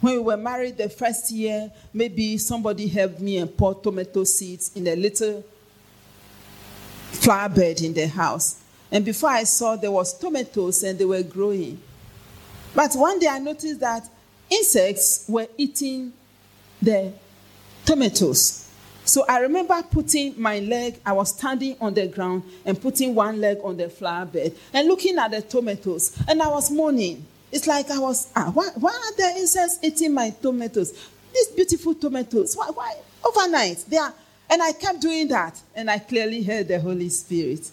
When 0.00 0.14
we 0.14 0.20
were 0.20 0.36
married 0.36 0.76
the 0.76 0.88
first 0.88 1.30
year, 1.30 1.70
maybe 1.92 2.38
somebody 2.38 2.88
helped 2.88 3.20
me 3.20 3.38
and 3.38 3.56
poured 3.56 3.82
tomato 3.82 4.24
seeds 4.24 4.72
in 4.74 4.86
a 4.88 4.96
little 4.96 5.44
flower 7.12 7.48
bed 7.48 7.80
in 7.80 7.94
the 7.94 8.08
house. 8.08 8.62
And 8.90 9.04
before 9.04 9.30
I 9.30 9.44
saw, 9.44 9.76
there 9.76 9.90
was 9.90 10.18
tomatoes 10.18 10.82
and 10.82 10.98
they 10.98 11.04
were 11.04 11.22
growing. 11.22 11.80
But 12.74 12.92
one 12.94 13.18
day 13.18 13.28
I 13.28 13.38
noticed 13.38 13.80
that 13.80 14.08
insects 14.50 15.24
were 15.28 15.46
eating 15.56 16.12
the 16.80 17.12
tomatoes. 17.84 18.68
So 19.04 19.24
I 19.28 19.40
remember 19.40 19.82
putting 19.90 20.40
my 20.40 20.60
leg, 20.60 21.00
I 21.04 21.12
was 21.12 21.30
standing 21.36 21.76
on 21.80 21.94
the 21.94 22.06
ground 22.06 22.44
and 22.64 22.80
putting 22.80 23.14
one 23.14 23.40
leg 23.40 23.58
on 23.64 23.76
the 23.76 23.88
flower 23.88 24.24
bed 24.26 24.54
and 24.72 24.88
looking 24.88 25.18
at 25.18 25.30
the 25.30 25.42
tomatoes. 25.42 26.16
And 26.28 26.40
I 26.42 26.48
was 26.48 26.70
moaning. 26.70 27.26
It's 27.50 27.66
like 27.66 27.90
I 27.90 27.98
was, 27.98 28.28
ah, 28.34 28.50
why, 28.52 28.70
why 28.76 28.90
are 28.90 29.16
the 29.16 29.40
insects 29.40 29.78
eating 29.82 30.14
my 30.14 30.30
tomatoes? 30.30 30.92
These 31.34 31.48
beautiful 31.48 31.94
tomatoes. 31.94 32.54
Why, 32.56 32.70
why? 32.72 32.94
Overnight, 33.24 33.84
they 33.88 33.98
are. 33.98 34.14
And 34.52 34.62
I 34.62 34.72
kept 34.72 35.00
doing 35.00 35.28
that. 35.28 35.58
And 35.74 35.90
I 35.90 35.98
clearly 35.98 36.42
heard 36.42 36.68
the 36.68 36.78
Holy 36.78 37.08
Spirit 37.08 37.70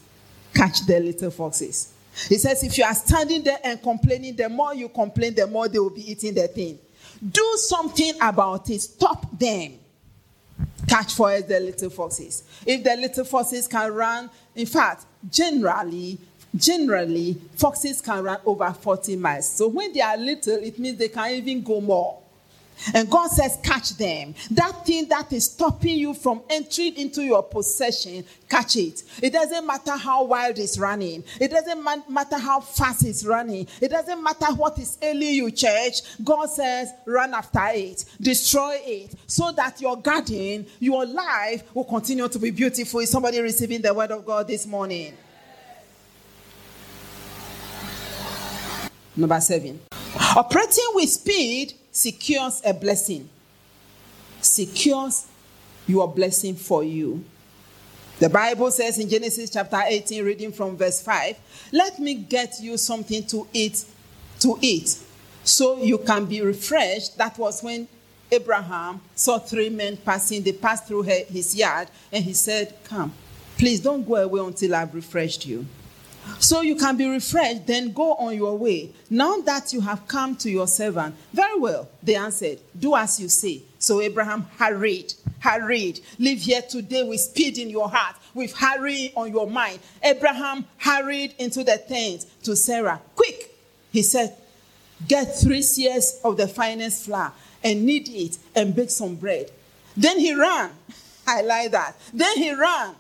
catch 0.53 0.86
the 0.86 0.98
little 1.01 1.29
foxes. 1.29 1.93
He 2.29 2.38
says, 2.38 2.63
if 2.63 2.77
you 2.77 2.86
are 2.86 2.95
standing 2.95 3.43
there 3.43 3.59
and 3.65 3.83
complaining, 3.83 4.38
the 4.38 4.48
more 4.48 4.74
you 4.74 4.88
complain, 4.88 5.36
the 5.36 5.45
more 5.45 5.67
they 5.67 5.77
will 5.77 5.89
be 5.89 6.09
eating 6.09 6.33
the 6.33 6.48
thing. 6.48 6.79
Do 7.21 7.57
something 7.57 8.13
about 8.21 8.69
it. 8.69 8.79
Stop 8.79 9.38
them. 9.38 9.74
Catch 10.88 11.15
for 11.15 11.31
us 11.31 11.43
the 11.43 11.59
little 11.59 11.89
foxes. 11.89 12.43
If 12.65 12.81
the 12.81 12.95
little 12.95 13.25
foxes 13.25 13.67
can 13.67 13.93
run, 13.93 14.29
in 14.55 14.65
fact, 14.65 15.03
generally, 15.29 16.17
generally, 16.55 17.33
foxes 17.57 18.00
can 18.00 18.24
run 18.24 18.39
over 18.45 18.71
40 18.71 19.17
miles. 19.17 19.51
So 19.51 19.67
when 19.67 19.91
they 19.91 20.01
are 20.01 20.15
little, 20.15 20.55
it 20.55 20.79
means 20.79 20.98
they 20.98 21.09
can 21.09 21.29
even 21.31 21.62
go 21.62 21.81
more. 21.81 22.19
And 22.93 23.09
God 23.09 23.29
says, 23.29 23.57
catch 23.63 23.98
them. 23.98 24.36
That 24.51 24.86
thing 24.86 25.07
that 25.09 25.31
is 25.33 25.45
stopping 25.45 25.98
you 25.98 26.13
from 26.13 26.41
entering 26.50 26.95
into 26.95 27.21
your 27.24 27.43
possession, 27.43 28.24
catch 28.48 28.75
it. 28.77 29.03
It 29.21 29.33
doesn't 29.33 29.65
matter 29.65 29.98
how 29.98 30.24
wild 30.24 30.57
it's 30.57 30.79
running. 30.79 31.24
It 31.39 31.51
doesn't 31.51 31.83
matter 32.09 32.38
how 32.38 32.62
fast 32.62 33.05
it's 33.05 33.25
running. 33.25 33.67
It 33.81 33.89
doesn't 33.89 34.24
matter 34.24 34.53
what 34.53 34.79
is 34.79 34.98
ailing 35.01 35.36
you, 35.36 35.51
church. 35.51 36.01
God 36.24 36.48
says, 36.48 36.91
run 37.05 37.33
after 37.33 37.67
it, 37.74 38.05
destroy 38.19 38.77
it, 38.83 39.13
so 39.27 39.51
that 39.51 39.81
your 39.81 39.98
garden, 39.98 40.65
your 40.79 41.05
life 41.05 41.63
will 41.75 41.83
continue 41.83 42.27
to 42.27 42.39
be 42.39 42.51
beautiful. 42.51 43.01
Is 43.01 43.09
somebody 43.09 43.39
receiving 43.41 43.81
the 43.81 43.93
word 43.93 44.12
of 44.12 44.25
God 44.25 44.48
this 44.48 44.65
morning? 44.65 45.17
Number 49.15 49.39
seven. 49.41 49.81
Operating 50.19 50.85
with 50.93 51.09
speed 51.09 51.73
secures 51.91 52.61
a 52.65 52.73
blessing, 52.73 53.29
secures 54.41 55.27
your 55.88 56.07
blessing 56.07 56.55
for 56.55 56.83
you. 56.83 57.23
The 58.19 58.29
Bible 58.29 58.69
says 58.69 58.99
in 58.99 59.09
Genesis 59.09 59.49
chapter 59.49 59.81
18, 59.83 60.25
reading 60.25 60.51
from 60.51 60.75
verse 60.75 61.01
5, 61.01 61.38
let 61.71 61.99
me 61.99 62.15
get 62.15 62.59
you 62.59 62.77
something 62.77 63.25
to 63.27 63.47
eat, 63.53 63.85
to 64.41 64.57
eat, 64.61 64.97
so 65.43 65.81
you 65.81 65.97
can 65.97 66.25
be 66.25 66.41
refreshed. 66.41 67.17
That 67.17 67.38
was 67.38 67.63
when 67.63 67.88
Abraham 68.29 69.01
saw 69.15 69.39
three 69.39 69.69
men 69.69 69.97
passing. 69.97 70.43
They 70.43 70.51
passed 70.51 70.85
through 70.85 71.03
his 71.03 71.55
yard, 71.55 71.88
and 72.11 72.23
he 72.23 72.33
said, 72.33 72.75
Come, 72.83 73.13
please 73.57 73.79
don't 73.79 74.07
go 74.07 74.15
away 74.15 74.41
until 74.41 74.75
I've 74.75 74.93
refreshed 74.93 75.45
you. 75.45 75.65
So 76.39 76.62
you 76.62 76.75
can 76.75 76.98
be 76.98 77.07
refreshed, 77.07 77.67
then 77.67 77.91
go 77.91 78.13
on 78.13 78.36
your 78.36 78.57
way. 78.57 78.91
Now 79.09 79.38
that 79.41 79.74
you 79.74 79.81
have 79.81 80.07
come 80.07 80.36
to 80.38 80.50
your 80.50 80.67
servant, 80.67 81.15
very 81.33 81.59
well, 81.59 81.89
they 82.03 82.15
answered, 82.15 82.59
Do 82.77 82.95
as 82.95 83.19
you 83.19 83.29
say. 83.29 83.63
So 83.79 84.01
Abraham 84.01 84.48
hurried, 84.57 85.13
hurried. 85.39 86.01
Live 86.17 86.39
here 86.39 86.62
today 86.62 87.03
with 87.03 87.19
speed 87.19 87.57
in 87.57 87.69
your 87.69 87.89
heart, 87.89 88.15
with 88.33 88.55
hurry 88.55 89.12
on 89.15 89.31
your 89.31 89.48
mind. 89.48 89.79
Abraham 90.03 90.65
hurried 90.77 91.36
into 91.39 91.63
the 91.63 91.81
tent 91.88 92.25
to 92.43 92.55
Sarah. 92.55 93.01
Quick, 93.15 93.55
he 93.91 94.03
said, 94.03 94.36
Get 95.07 95.38
three 95.38 95.62
seahs 95.62 96.19
of 96.24 96.38
the 96.38 96.48
finest 96.48 97.05
flour 97.05 97.31
and 97.63 97.86
knead 97.86 98.09
it 98.09 98.38
and 98.55 98.75
bake 98.75 98.89
some 98.89 99.15
bread. 99.15 99.50
Then 99.95 100.19
he 100.19 100.33
ran. 100.33 100.71
I 101.27 101.41
like 101.41 101.71
that. 101.71 101.95
Then 102.13 102.38
he 102.38 102.53
ran 102.53 102.95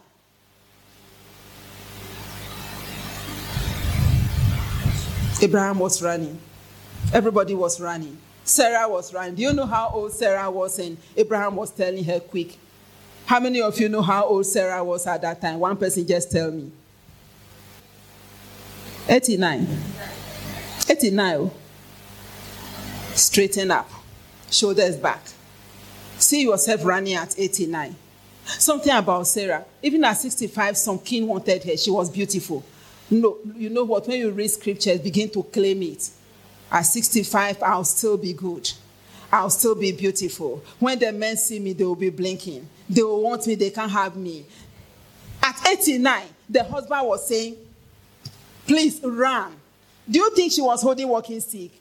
Abraham 5.41 5.79
was 5.79 6.01
running. 6.01 6.37
Everybody 7.13 7.53
was 7.55 7.79
running. 7.79 8.17
Sarah 8.43 8.89
was 8.89 9.13
running. 9.13 9.35
Do 9.35 9.41
you 9.43 9.53
know 9.53 9.65
how 9.65 9.89
old 9.89 10.11
Sarah 10.11 10.49
was? 10.51 10.79
And 10.79 10.97
Abraham 11.15 11.55
was 11.55 11.71
telling 11.71 12.03
her 12.03 12.19
quick. 12.19 12.57
How 13.25 13.39
many 13.39 13.61
of 13.61 13.79
you 13.79 13.89
know 13.89 14.01
how 14.01 14.25
old 14.25 14.45
Sarah 14.45 14.83
was 14.83 15.05
at 15.07 15.21
that 15.21 15.39
time? 15.39 15.59
One 15.59 15.77
person 15.77 16.05
just 16.05 16.31
tell 16.31 16.51
me. 16.51 16.71
89. 19.07 19.67
89. 20.89 21.51
Straighten 23.13 23.71
up. 23.71 23.89
Shoulders 24.51 24.97
back. 24.97 25.21
See 26.17 26.43
yourself 26.43 26.83
running 26.83 27.13
at 27.13 27.37
89. 27.39 27.95
Something 28.45 28.93
about 28.93 29.27
Sarah. 29.27 29.63
Even 29.81 30.03
at 30.03 30.13
65, 30.13 30.75
some 30.75 30.99
king 30.99 31.27
wanted 31.27 31.63
her. 31.63 31.77
She 31.77 31.91
was 31.91 32.09
beautiful. 32.09 32.63
No, 33.11 33.37
you 33.55 33.69
know 33.69 33.83
what? 33.83 34.07
When 34.07 34.19
you 34.19 34.31
read 34.31 34.49
scriptures, 34.49 34.99
begin 34.99 35.29
to 35.31 35.43
claim 35.43 35.81
it. 35.81 36.09
At 36.71 36.83
65, 36.83 37.63
I'll 37.63 37.83
still 37.83 38.17
be 38.17 38.33
good. 38.33 38.69
I'll 39.31 39.49
still 39.49 39.75
be 39.75 39.91
beautiful. 39.91 40.63
When 40.79 40.99
the 40.99 41.11
men 41.11 41.37
see 41.37 41.59
me, 41.59 41.73
they 41.73 41.83
will 41.83 41.95
be 41.95 42.09
blinking. 42.09 42.67
They 42.89 43.03
will 43.03 43.21
want 43.21 43.45
me, 43.47 43.55
they 43.55 43.69
can't 43.69 43.91
have 43.91 44.15
me. 44.15 44.45
At 45.41 45.55
89, 45.67 46.23
the 46.49 46.63
husband 46.63 47.07
was 47.07 47.27
saying, 47.27 47.57
Please 48.67 49.01
run. 49.03 49.53
Do 50.09 50.19
you 50.19 50.29
think 50.35 50.51
she 50.51 50.61
was 50.61 50.81
holding 50.81 51.07
walking 51.07 51.39
stick? 51.39 51.71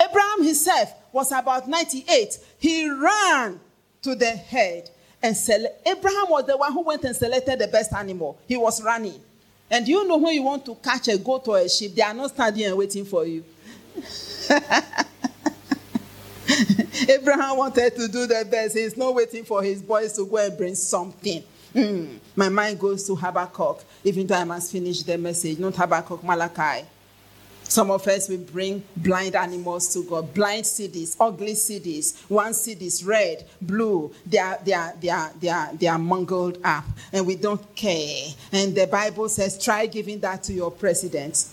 Abraham 0.00 0.42
himself 0.44 0.92
was 1.12 1.32
about 1.32 1.68
98. 1.68 2.38
He 2.58 2.88
ran 2.88 3.60
to 4.02 4.14
the 4.14 4.30
head 4.30 4.90
and 5.22 5.36
sele- 5.36 5.74
Abraham 5.86 6.24
was 6.28 6.46
the 6.46 6.56
one 6.56 6.72
who 6.72 6.82
went 6.82 7.04
and 7.04 7.14
selected 7.14 7.58
the 7.58 7.68
best 7.68 7.92
animal. 7.92 8.38
He 8.48 8.56
was 8.56 8.82
running. 8.82 9.20
And 9.72 9.88
you 9.88 10.06
know 10.06 10.18
when 10.18 10.34
you 10.34 10.42
want 10.42 10.66
to 10.66 10.74
catch 10.74 11.08
a 11.08 11.16
goat 11.16 11.48
or 11.48 11.56
a 11.56 11.66
sheep, 11.66 11.94
they 11.94 12.02
are 12.02 12.12
not 12.12 12.28
standing 12.28 12.66
and 12.66 12.76
waiting 12.76 13.06
for 13.06 13.24
you. 13.26 13.42
Abraham 17.08 17.56
wanted 17.56 17.96
to 17.96 18.06
do 18.06 18.26
the 18.26 18.46
best. 18.50 18.76
He's 18.76 18.98
not 18.98 19.14
waiting 19.14 19.44
for 19.44 19.62
his 19.62 19.80
boys 19.80 20.12
to 20.12 20.26
go 20.26 20.36
and 20.36 20.58
bring 20.58 20.74
something. 20.74 21.42
Mm. 21.74 22.18
My 22.36 22.50
mind 22.50 22.78
goes 22.78 23.06
to 23.06 23.14
Habakkuk, 23.14 23.82
even 24.04 24.26
though 24.26 24.34
I 24.34 24.44
must 24.44 24.70
finish 24.70 25.02
the 25.04 25.16
message, 25.16 25.58
not 25.58 25.74
Habakkuk, 25.74 26.22
Malachi. 26.22 26.86
Some 27.72 27.90
of 27.90 28.06
us 28.06 28.28
will 28.28 28.36
bring 28.36 28.82
blind 28.98 29.34
animals 29.34 29.94
to 29.94 30.04
God, 30.04 30.34
blind 30.34 30.66
cities, 30.66 31.16
ugly 31.18 31.54
cities. 31.54 32.22
One 32.28 32.52
city 32.52 32.84
is 32.84 33.02
red, 33.02 33.46
blue. 33.62 34.12
They 34.26 34.36
are, 34.36 34.58
they 34.62 34.74
are, 34.74 34.92
they 35.00 35.08
are, 35.08 35.32
they 35.40 35.48
are, 35.48 35.70
they 35.72 35.86
are 35.86 35.98
mangled 35.98 36.58
up, 36.62 36.84
and 37.14 37.26
we 37.26 37.34
don't 37.36 37.74
care. 37.74 38.26
And 38.52 38.74
the 38.74 38.86
Bible 38.86 39.26
says, 39.30 39.56
try 39.58 39.86
giving 39.86 40.20
that 40.20 40.42
to 40.42 40.52
your 40.52 40.70
president. 40.70 41.46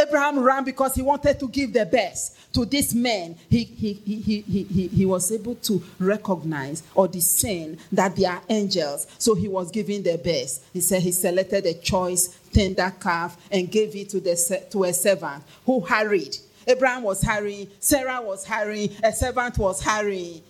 Abraham 0.00 0.40
ran 0.40 0.64
because 0.64 0.94
he 0.94 1.02
wanted 1.02 1.38
to 1.40 1.48
give 1.48 1.72
the 1.72 1.86
best 1.86 2.36
to 2.54 2.64
this 2.64 2.94
man, 2.94 3.36
he, 3.50 3.64
he, 3.64 3.92
he, 3.94 4.20
he, 4.20 4.62
he, 4.62 4.86
he 4.86 5.06
was 5.06 5.30
able 5.32 5.56
to 5.56 5.82
recognize 5.98 6.84
or 6.94 7.08
discern 7.08 7.76
that 7.92 8.14
they 8.16 8.24
are 8.24 8.40
angels. 8.48 9.08
So 9.18 9.34
he 9.34 9.48
was 9.48 9.70
giving 9.70 10.04
the 10.04 10.16
best. 10.16 10.62
He 10.72 10.80
said 10.80 11.02
he 11.02 11.10
selected 11.12 11.66
a 11.66 11.74
choice 11.74 12.38
tender 12.52 12.92
calf 13.00 13.36
and 13.50 13.70
gave 13.70 13.94
it 13.96 14.08
to, 14.10 14.20
the, 14.20 14.64
to 14.70 14.84
a 14.84 14.92
servant 14.92 15.42
who 15.66 15.80
hurried. 15.80 16.36
Abraham 16.66 17.02
was 17.02 17.22
hurrying, 17.22 17.68
Sarah 17.80 18.22
was 18.22 18.46
hurrying, 18.46 18.90
a 19.02 19.12
servant 19.12 19.58
was 19.58 19.82
hurrying. 19.82 20.40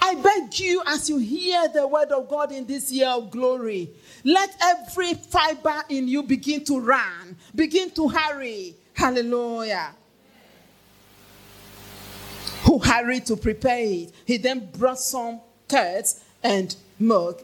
I 0.00 0.14
beg 0.14 0.58
you, 0.58 0.82
as 0.86 1.10
you 1.10 1.18
hear 1.18 1.68
the 1.68 1.86
word 1.86 2.10
of 2.10 2.28
God 2.28 2.52
in 2.52 2.66
this 2.66 2.90
year 2.90 3.08
of 3.08 3.30
glory, 3.30 3.90
let 4.24 4.54
every 4.62 5.14
fiber 5.14 5.82
in 5.88 6.08
you 6.08 6.22
begin 6.22 6.64
to 6.64 6.80
run, 6.80 7.36
begin 7.54 7.90
to 7.92 8.08
hurry. 8.08 8.74
Hallelujah 8.94 9.94
who 12.64 12.78
hurried 12.78 13.26
to 13.26 13.36
prepare 13.36 13.78
it. 13.78 14.12
He 14.24 14.36
then 14.36 14.70
brought 14.70 14.98
some 14.98 15.40
curds 15.68 16.22
and 16.42 16.74
milk 16.98 17.42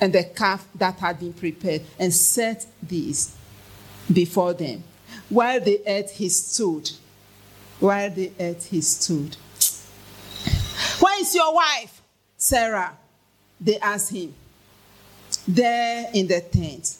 and 0.00 0.12
the 0.12 0.24
calf 0.24 0.66
that 0.74 0.98
had 0.98 1.20
been 1.20 1.32
prepared 1.32 1.82
and 1.98 2.12
set 2.12 2.66
these 2.82 3.34
before 4.12 4.52
them. 4.52 4.84
While 5.28 5.60
they 5.60 5.80
ate, 5.86 6.10
he 6.10 6.28
stood. 6.28 6.90
While 7.80 8.10
they 8.10 8.32
ate, 8.38 8.62
he 8.64 8.80
stood. 8.80 9.36
Where 11.00 11.20
is 11.20 11.34
your 11.34 11.54
wife? 11.54 12.02
Sarah. 12.36 12.96
They 13.60 13.78
asked 13.78 14.10
him. 14.12 14.34
There 15.48 16.10
in 16.12 16.26
the 16.26 16.40
tent. 16.40 16.96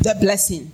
The 0.00 0.16
blessing. 0.20 0.72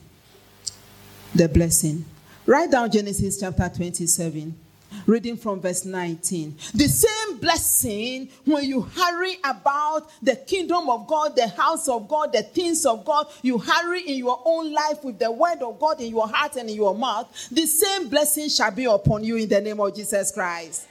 The 1.34 1.48
blessing. 1.48 2.04
Write 2.46 2.70
down 2.70 2.90
Genesis 2.90 3.38
chapter 3.38 3.68
27, 3.68 4.58
reading 5.06 5.36
from 5.36 5.60
verse 5.60 5.84
19. 5.84 6.56
The 6.74 6.88
same 6.88 7.36
blessing 7.36 8.30
when 8.46 8.64
you 8.64 8.80
hurry 8.80 9.36
about 9.44 10.10
the 10.22 10.34
kingdom 10.34 10.88
of 10.88 11.06
God, 11.06 11.36
the 11.36 11.48
house 11.48 11.88
of 11.88 12.08
God, 12.08 12.32
the 12.32 12.42
things 12.42 12.86
of 12.86 13.04
God, 13.04 13.26
you 13.42 13.58
hurry 13.58 14.00
in 14.00 14.16
your 14.16 14.40
own 14.46 14.72
life 14.72 15.04
with 15.04 15.18
the 15.18 15.30
word 15.30 15.60
of 15.60 15.78
God 15.78 16.00
in 16.00 16.08
your 16.08 16.26
heart 16.26 16.56
and 16.56 16.70
in 16.70 16.76
your 16.76 16.94
mouth, 16.94 17.50
the 17.50 17.66
same 17.66 18.08
blessing 18.08 18.48
shall 18.48 18.70
be 18.70 18.86
upon 18.86 19.22
you 19.22 19.36
in 19.36 19.50
the 19.50 19.60
name 19.60 19.78
of 19.78 19.94
Jesus 19.94 20.30
Christ. 20.30 20.86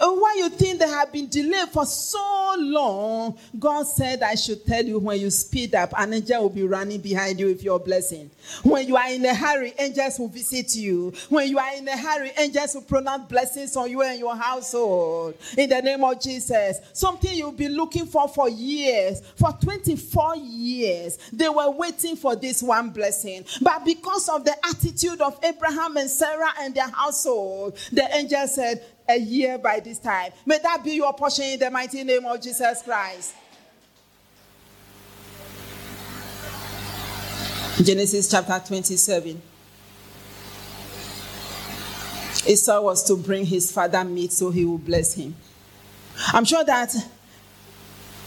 And 0.00 0.20
why 0.20 0.34
you 0.38 0.48
think 0.50 0.80
they 0.80 0.88
have 0.88 1.12
been 1.12 1.28
delayed 1.28 1.68
for 1.68 1.86
so 1.86 2.54
long? 2.58 3.38
God 3.58 3.86
said, 3.86 4.22
I 4.22 4.34
should 4.34 4.66
tell 4.66 4.84
you 4.84 4.98
when 4.98 5.20
you 5.20 5.30
speed 5.30 5.74
up, 5.74 5.92
an 5.96 6.14
angel 6.14 6.42
will 6.42 6.50
be 6.50 6.62
running 6.62 7.00
behind 7.00 7.40
you 7.40 7.46
with 7.46 7.62
your 7.62 7.78
blessing. 7.78 8.30
When 8.62 8.86
you 8.86 8.96
are 8.96 9.10
in 9.10 9.24
a 9.24 9.34
hurry, 9.34 9.74
angels 9.78 10.18
will 10.18 10.28
visit 10.28 10.74
you. 10.76 11.12
When 11.28 11.48
you 11.48 11.58
are 11.58 11.74
in 11.74 11.86
a 11.88 11.96
hurry, 11.96 12.32
angels 12.38 12.74
will 12.74 12.82
pronounce 12.82 13.28
blessings 13.28 13.76
on 13.76 13.90
you 13.90 14.02
and 14.02 14.18
your 14.18 14.36
household. 14.36 15.34
In 15.56 15.68
the 15.68 15.80
name 15.80 16.04
of 16.04 16.20
Jesus. 16.20 16.78
Something 16.92 17.34
you'll 17.34 17.52
be 17.52 17.68
looking 17.68 18.06
for 18.06 18.28
for 18.28 18.48
years. 18.48 19.20
For 19.36 19.52
24 19.52 20.36
years, 20.36 21.18
they 21.32 21.48
were 21.48 21.70
waiting 21.70 22.16
for 22.16 22.36
this 22.36 22.62
one 22.62 22.90
blessing. 22.90 23.44
But 23.62 23.84
because 23.84 24.28
of 24.28 24.44
the 24.44 24.54
attitude 24.66 25.20
of 25.20 25.38
Abraham 25.42 25.96
and 25.96 26.10
Sarah 26.10 26.52
and 26.60 26.74
their 26.74 26.88
household, 26.88 27.76
the 27.92 28.08
angel 28.16 28.46
said, 28.46 28.84
a 29.08 29.18
year 29.18 29.58
by 29.58 29.80
this 29.80 29.98
time. 29.98 30.32
May 30.44 30.58
that 30.58 30.84
be 30.84 30.92
your 30.92 31.12
portion 31.14 31.44
in 31.44 31.58
the 31.58 31.70
mighty 31.70 32.04
name 32.04 32.26
of 32.26 32.40
Jesus 32.40 32.82
Christ. 32.82 33.34
Genesis 37.82 38.28
chapter 38.30 38.60
27. 38.66 39.40
Esau 42.46 42.80
was 42.80 43.04
to 43.04 43.16
bring 43.16 43.44
his 43.46 43.70
father 43.70 44.04
meat 44.04 44.32
so 44.32 44.50
he 44.50 44.64
would 44.64 44.84
bless 44.84 45.14
him. 45.14 45.34
I'm 46.32 46.44
sure 46.44 46.64
that 46.64 46.94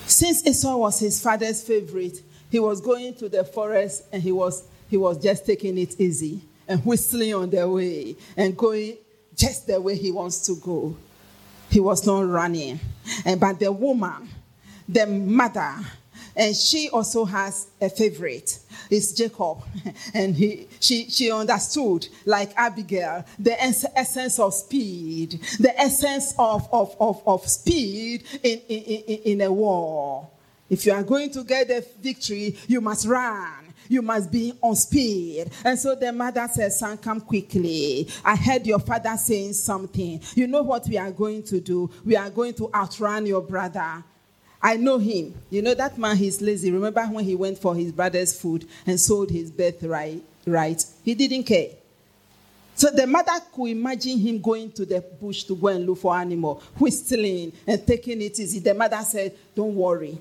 since 0.06 0.46
Esau 0.46 0.78
was 0.78 1.00
his 1.00 1.22
father's 1.22 1.62
favorite, 1.62 2.22
he 2.50 2.60
was 2.60 2.82
going 2.82 3.14
to 3.16 3.30
the 3.30 3.44
forest 3.44 4.04
and 4.12 4.22
he 4.22 4.32
was, 4.32 4.64
he 4.90 4.98
was 4.98 5.22
just 5.22 5.46
taking 5.46 5.78
it 5.78 6.00
easy 6.00 6.42
and 6.68 6.86
whistling 6.86 7.34
on 7.34 7.50
the 7.50 7.68
way 7.68 8.16
and 8.38 8.56
going 8.58 8.98
just 9.42 9.66
the 9.66 9.82
way 9.82 9.96
he 9.96 10.12
wants 10.12 10.46
to 10.46 10.56
go. 10.58 10.96
He 11.70 11.80
was 11.80 12.06
not 12.06 12.28
running. 12.28 12.80
And 13.26 13.40
but 13.40 13.60
the 13.60 13.72
woman, 13.72 14.30
the 14.88 15.08
mother, 15.08 15.76
and 16.36 16.56
she 16.56 16.90
also 16.90 17.26
has 17.26 17.68
a 17.82 17.90
favorite. 17.90 18.60
It's 18.90 19.14
Jacob. 19.14 19.64
And 20.14 20.36
he, 20.36 20.68
she, 20.80 21.10
she 21.10 21.32
understood, 21.32 22.08
like 22.26 22.54
Abigail, 22.56 23.26
the 23.40 23.62
essence 23.62 24.40
of 24.40 24.54
speed, 24.54 25.40
the 25.60 25.74
essence 25.80 26.34
of, 26.38 26.68
of, 26.72 26.96
of, 27.00 27.22
of 27.26 27.48
speed 27.48 28.24
in, 28.44 28.60
in, 28.70 28.84
in, 28.84 29.20
in 29.24 29.42
a 29.42 29.52
war. 29.52 30.30
If 30.70 30.86
you 30.86 30.94
are 30.94 31.04
going 31.04 31.32
to 31.32 31.44
get 31.44 31.68
the 31.68 31.86
victory, 32.02 32.56
you 32.68 32.80
must 32.80 33.08
run 33.08 33.61
you 33.92 34.02
must 34.02 34.32
be 34.32 34.54
on 34.62 34.74
speed. 34.74 35.52
And 35.66 35.78
so 35.78 35.96
the 35.96 36.14
mother 36.14 36.48
said, 36.50 36.72
Son, 36.72 36.98
come 36.98 37.20
quickly. 37.20 38.08
I 38.24 38.38
heard 38.38 38.66
your 38.66 38.80
father 38.80 39.18
saying 39.18 39.54
something. 39.54 40.22
You 40.34 40.48
know 40.48 40.62
what 40.62 40.88
we 40.88 40.98
are 40.98 41.12
going 41.12 41.44
to 41.44 41.60
do? 41.60 41.92
We 42.06 42.16
are 42.16 42.30
going 42.30 42.54
to 42.54 42.74
outrun 42.74 43.26
your 43.26 43.42
brother. 43.42 44.02
I 44.62 44.78
know 44.78 44.98
him. 44.98 45.34
You 45.50 45.62
know 45.62 45.74
that 45.74 45.98
man, 45.98 46.16
he's 46.16 46.42
lazy. 46.42 46.72
Remember 46.72 47.04
when 47.08 47.26
he 47.26 47.36
went 47.36 47.58
for 47.58 47.76
his 47.76 47.92
brother's 47.92 48.40
food 48.40 48.66
and 48.88 48.98
sold 48.98 49.30
his 49.30 49.52
birthright? 49.52 50.24
Right? 50.46 50.82
He 51.04 51.14
didn't 51.14 51.44
care. 51.44 51.72
So 52.76 52.92
the 52.92 53.06
mother 53.06 53.34
could 53.54 53.72
imagine 53.72 54.20
him 54.20 54.40
going 54.40 54.72
to 54.72 54.86
the 54.86 55.02
bush 55.02 55.44
to 55.44 55.56
go 55.56 55.68
and 55.68 55.86
look 55.86 55.98
for 55.98 56.16
animal, 56.16 56.64
whistling 56.80 57.52
and 57.68 57.86
taking 57.86 58.22
it 58.22 58.40
easy. 58.40 58.60
The 58.60 58.74
mother 58.74 59.02
said, 59.04 59.36
Don't 59.54 59.76
worry. 59.76 60.18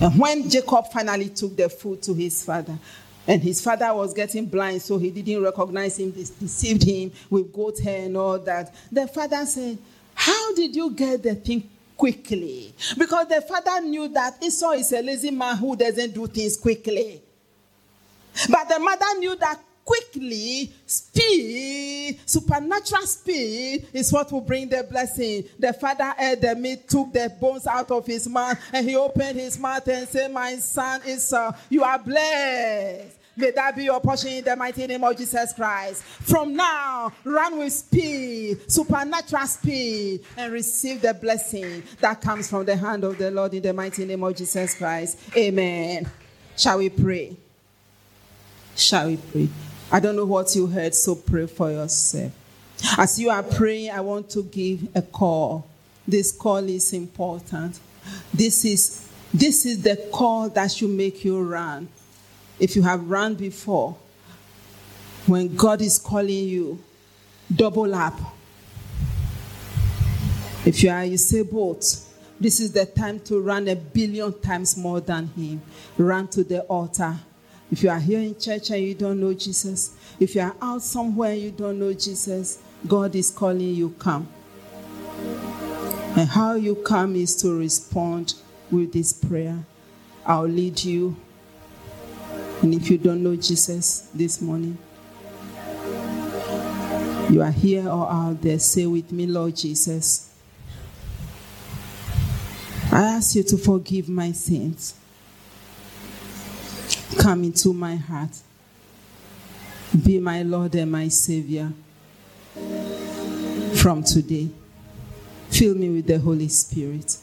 And 0.00 0.18
when 0.18 0.48
Jacob 0.48 0.86
finally 0.90 1.28
took 1.28 1.56
the 1.56 1.68
food 1.68 2.02
to 2.02 2.14
his 2.14 2.42
father, 2.44 2.78
and 3.26 3.42
his 3.42 3.60
father 3.60 3.92
was 3.94 4.14
getting 4.14 4.46
blind, 4.46 4.80
so 4.80 4.96
he 4.96 5.10
didn't 5.10 5.42
recognize 5.42 5.98
him, 5.98 6.10
they 6.12 6.24
deceived 6.40 6.82
him 6.82 7.12
with 7.28 7.52
goat 7.52 7.78
hair 7.80 8.06
and 8.06 8.16
all 8.16 8.38
that. 8.38 8.74
The 8.90 9.06
father 9.06 9.44
said, 9.44 9.78
How 10.14 10.54
did 10.54 10.74
you 10.74 10.90
get 10.90 11.22
the 11.22 11.34
thing 11.34 11.68
quickly? 11.96 12.74
Because 12.96 13.28
the 13.28 13.42
father 13.42 13.86
knew 13.86 14.08
that 14.08 14.42
Esau 14.42 14.70
is 14.70 14.90
a 14.92 15.02
lazy 15.02 15.30
man 15.30 15.58
who 15.58 15.76
doesn't 15.76 16.14
do 16.14 16.26
things 16.26 16.56
quickly. 16.56 17.22
But 18.48 18.68
the 18.68 18.78
mother 18.78 19.18
knew 19.18 19.36
that 19.36 19.60
quickly, 19.84 20.72
speed, 20.86 22.20
supernatural 22.26 23.02
speed 23.02 23.88
is 23.92 24.12
what 24.12 24.30
will 24.32 24.40
bring 24.40 24.68
the 24.68 24.86
blessing. 24.88 25.44
The 25.58 25.72
father 25.72 26.14
ate 26.18 26.40
the 26.40 26.54
meat, 26.54 26.88
took 26.88 27.12
the 27.12 27.34
bones 27.40 27.66
out 27.66 27.90
of 27.90 28.06
his 28.06 28.28
mouth, 28.28 28.58
and 28.72 28.88
he 28.88 28.96
opened 28.96 29.38
his 29.38 29.58
mouth 29.58 29.86
and 29.88 30.08
said, 30.08 30.32
My 30.32 30.56
son 30.56 31.00
is, 31.06 31.32
uh, 31.32 31.52
you 31.68 31.82
are 31.82 31.98
blessed. 31.98 33.16
May 33.36 33.52
that 33.52 33.74
be 33.74 33.84
your 33.84 34.00
portion 34.00 34.32
in 34.32 34.44
the 34.44 34.54
mighty 34.54 34.86
name 34.86 35.02
of 35.02 35.16
Jesus 35.16 35.52
Christ. 35.54 36.02
From 36.02 36.54
now, 36.54 37.12
run 37.24 37.58
with 37.58 37.72
speed, 37.72 38.70
supernatural 38.70 39.46
speed, 39.46 40.24
and 40.36 40.52
receive 40.52 41.00
the 41.00 41.14
blessing 41.14 41.82
that 42.00 42.20
comes 42.20 42.50
from 42.50 42.66
the 42.66 42.76
hand 42.76 43.04
of 43.04 43.16
the 43.16 43.30
Lord 43.30 43.54
in 43.54 43.62
the 43.62 43.72
mighty 43.72 44.04
name 44.04 44.22
of 44.22 44.36
Jesus 44.36 44.74
Christ. 44.74 45.18
Amen. 45.36 46.10
Shall 46.56 46.78
we 46.78 46.90
pray? 46.90 47.36
Shall 48.76 49.06
we 49.06 49.16
pray? 49.16 49.48
I 49.92 49.98
don't 49.98 50.14
know 50.14 50.24
what 50.24 50.54
you 50.54 50.66
heard, 50.68 50.94
so 50.94 51.16
pray 51.16 51.46
for 51.46 51.70
yourself. 51.70 52.32
As 52.96 53.18
you 53.18 53.28
are 53.30 53.42
praying, 53.42 53.90
I 53.90 54.00
want 54.00 54.30
to 54.30 54.44
give 54.44 54.88
a 54.94 55.02
call. 55.02 55.66
This 56.06 56.30
call 56.32 56.58
is 56.58 56.92
important. 56.92 57.78
This 58.32 58.64
is 58.64 59.06
this 59.32 59.66
is 59.66 59.82
the 59.82 60.08
call 60.12 60.48
that 60.50 60.72
should 60.72 60.90
make 60.90 61.24
you 61.24 61.40
run. 61.42 61.88
If 62.58 62.74
you 62.74 62.82
have 62.82 63.08
run 63.08 63.34
before, 63.34 63.96
when 65.26 65.54
God 65.54 65.80
is 65.80 65.98
calling 65.98 66.48
you, 66.48 66.82
double 67.54 67.94
up. 67.94 68.18
If 70.64 70.82
you 70.82 70.90
are 70.90 71.06
disabled, 71.06 71.84
this 72.40 72.60
is 72.60 72.72
the 72.72 72.86
time 72.86 73.20
to 73.20 73.40
run 73.40 73.68
a 73.68 73.76
billion 73.76 74.38
times 74.40 74.76
more 74.76 75.00
than 75.00 75.28
Him. 75.28 75.62
Run 75.96 76.28
to 76.28 76.44
the 76.44 76.62
altar 76.62 77.16
if 77.70 77.82
you 77.82 77.90
are 77.90 78.00
here 78.00 78.20
in 78.20 78.38
church 78.38 78.70
and 78.70 78.82
you 78.82 78.94
don't 78.94 79.20
know 79.20 79.32
Jesus, 79.32 79.96
if 80.18 80.34
you 80.34 80.40
are 80.40 80.54
out 80.60 80.82
somewhere 80.82 81.32
and 81.32 81.40
you 81.40 81.50
don't 81.50 81.78
know 81.78 81.92
Jesus, 81.92 82.62
God 82.86 83.14
is 83.14 83.30
calling 83.30 83.60
you, 83.74 83.90
come. 83.98 84.28
And 86.16 86.28
how 86.28 86.54
you 86.54 86.74
come 86.74 87.14
is 87.14 87.36
to 87.42 87.56
respond 87.56 88.34
with 88.70 88.92
this 88.92 89.12
prayer. 89.12 89.64
I'll 90.26 90.48
lead 90.48 90.82
you. 90.82 91.16
And 92.62 92.74
if 92.74 92.90
you 92.90 92.98
don't 92.98 93.22
know 93.22 93.36
Jesus 93.36 94.08
this 94.12 94.40
morning, 94.40 94.76
you 97.30 97.42
are 97.42 97.52
here 97.52 97.88
or 97.88 98.10
out 98.10 98.42
there, 98.42 98.58
say 98.58 98.86
with 98.86 99.12
me, 99.12 99.26
Lord 99.26 99.56
Jesus. 99.56 100.34
I 102.92 103.02
ask 103.02 103.36
you 103.36 103.44
to 103.44 103.56
forgive 103.56 104.08
my 104.08 104.32
sins. 104.32 104.94
Come 107.18 107.44
into 107.44 107.72
my 107.72 107.96
heart. 107.96 108.36
Be 110.04 110.20
my 110.20 110.42
Lord 110.42 110.74
and 110.74 110.92
my 110.92 111.08
Savior. 111.08 111.72
From 113.74 114.02
today, 114.04 114.48
fill 115.48 115.74
me 115.74 115.90
with 115.90 116.06
the 116.06 116.18
Holy 116.18 116.48
Spirit. 116.48 117.16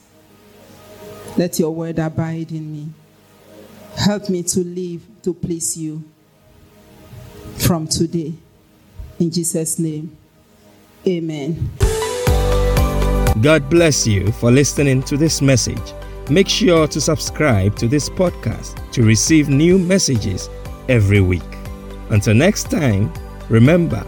Let 1.38 1.60
your 1.60 1.71
word 1.71 2.00
abide 2.00 2.52
in 2.52 2.71
me. 2.71 2.89
Help 3.95 4.30
me 4.30 4.43
to 4.43 4.60
live 4.60 5.02
to 5.23 5.34
please 5.34 5.78
you 5.78 6.04
from 7.58 7.88
today. 7.88 8.34
In 9.19 9.32
Jesus' 9.32 9.80
name, 9.80 10.15
amen. 11.06 11.69
God 13.41 13.69
bless 13.69 14.08
you 14.08 14.32
for 14.34 14.52
listening 14.52 15.04
to 15.04 15.15
this 15.15 15.41
message. 15.41 15.93
Make 16.30 16.50
sure 16.50 16.88
to 16.88 17.00
subscribe 17.00 17.76
to 17.78 17.88
this 17.88 18.10
podcast 18.10 18.87
to 18.98 19.04
receive 19.04 19.48
new 19.48 19.78
messages 19.78 20.50
every 20.90 21.22
week. 21.22 21.44
Until 22.10 22.34
next 22.34 22.72
time, 22.72 23.14
remember, 23.48 24.04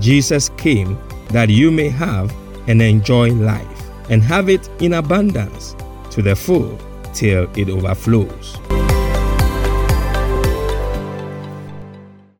Jesus 0.00 0.48
came 0.56 0.98
that 1.28 1.48
you 1.48 1.70
may 1.70 1.88
have 1.88 2.34
and 2.66 2.82
enjoy 2.82 3.30
life 3.30 4.10
and 4.10 4.20
have 4.20 4.48
it 4.48 4.68
in 4.82 4.94
abundance 4.94 5.76
to 6.10 6.22
the 6.22 6.34
full 6.34 6.76
till 7.14 7.48
it 7.56 7.68
overflows. 7.68 8.58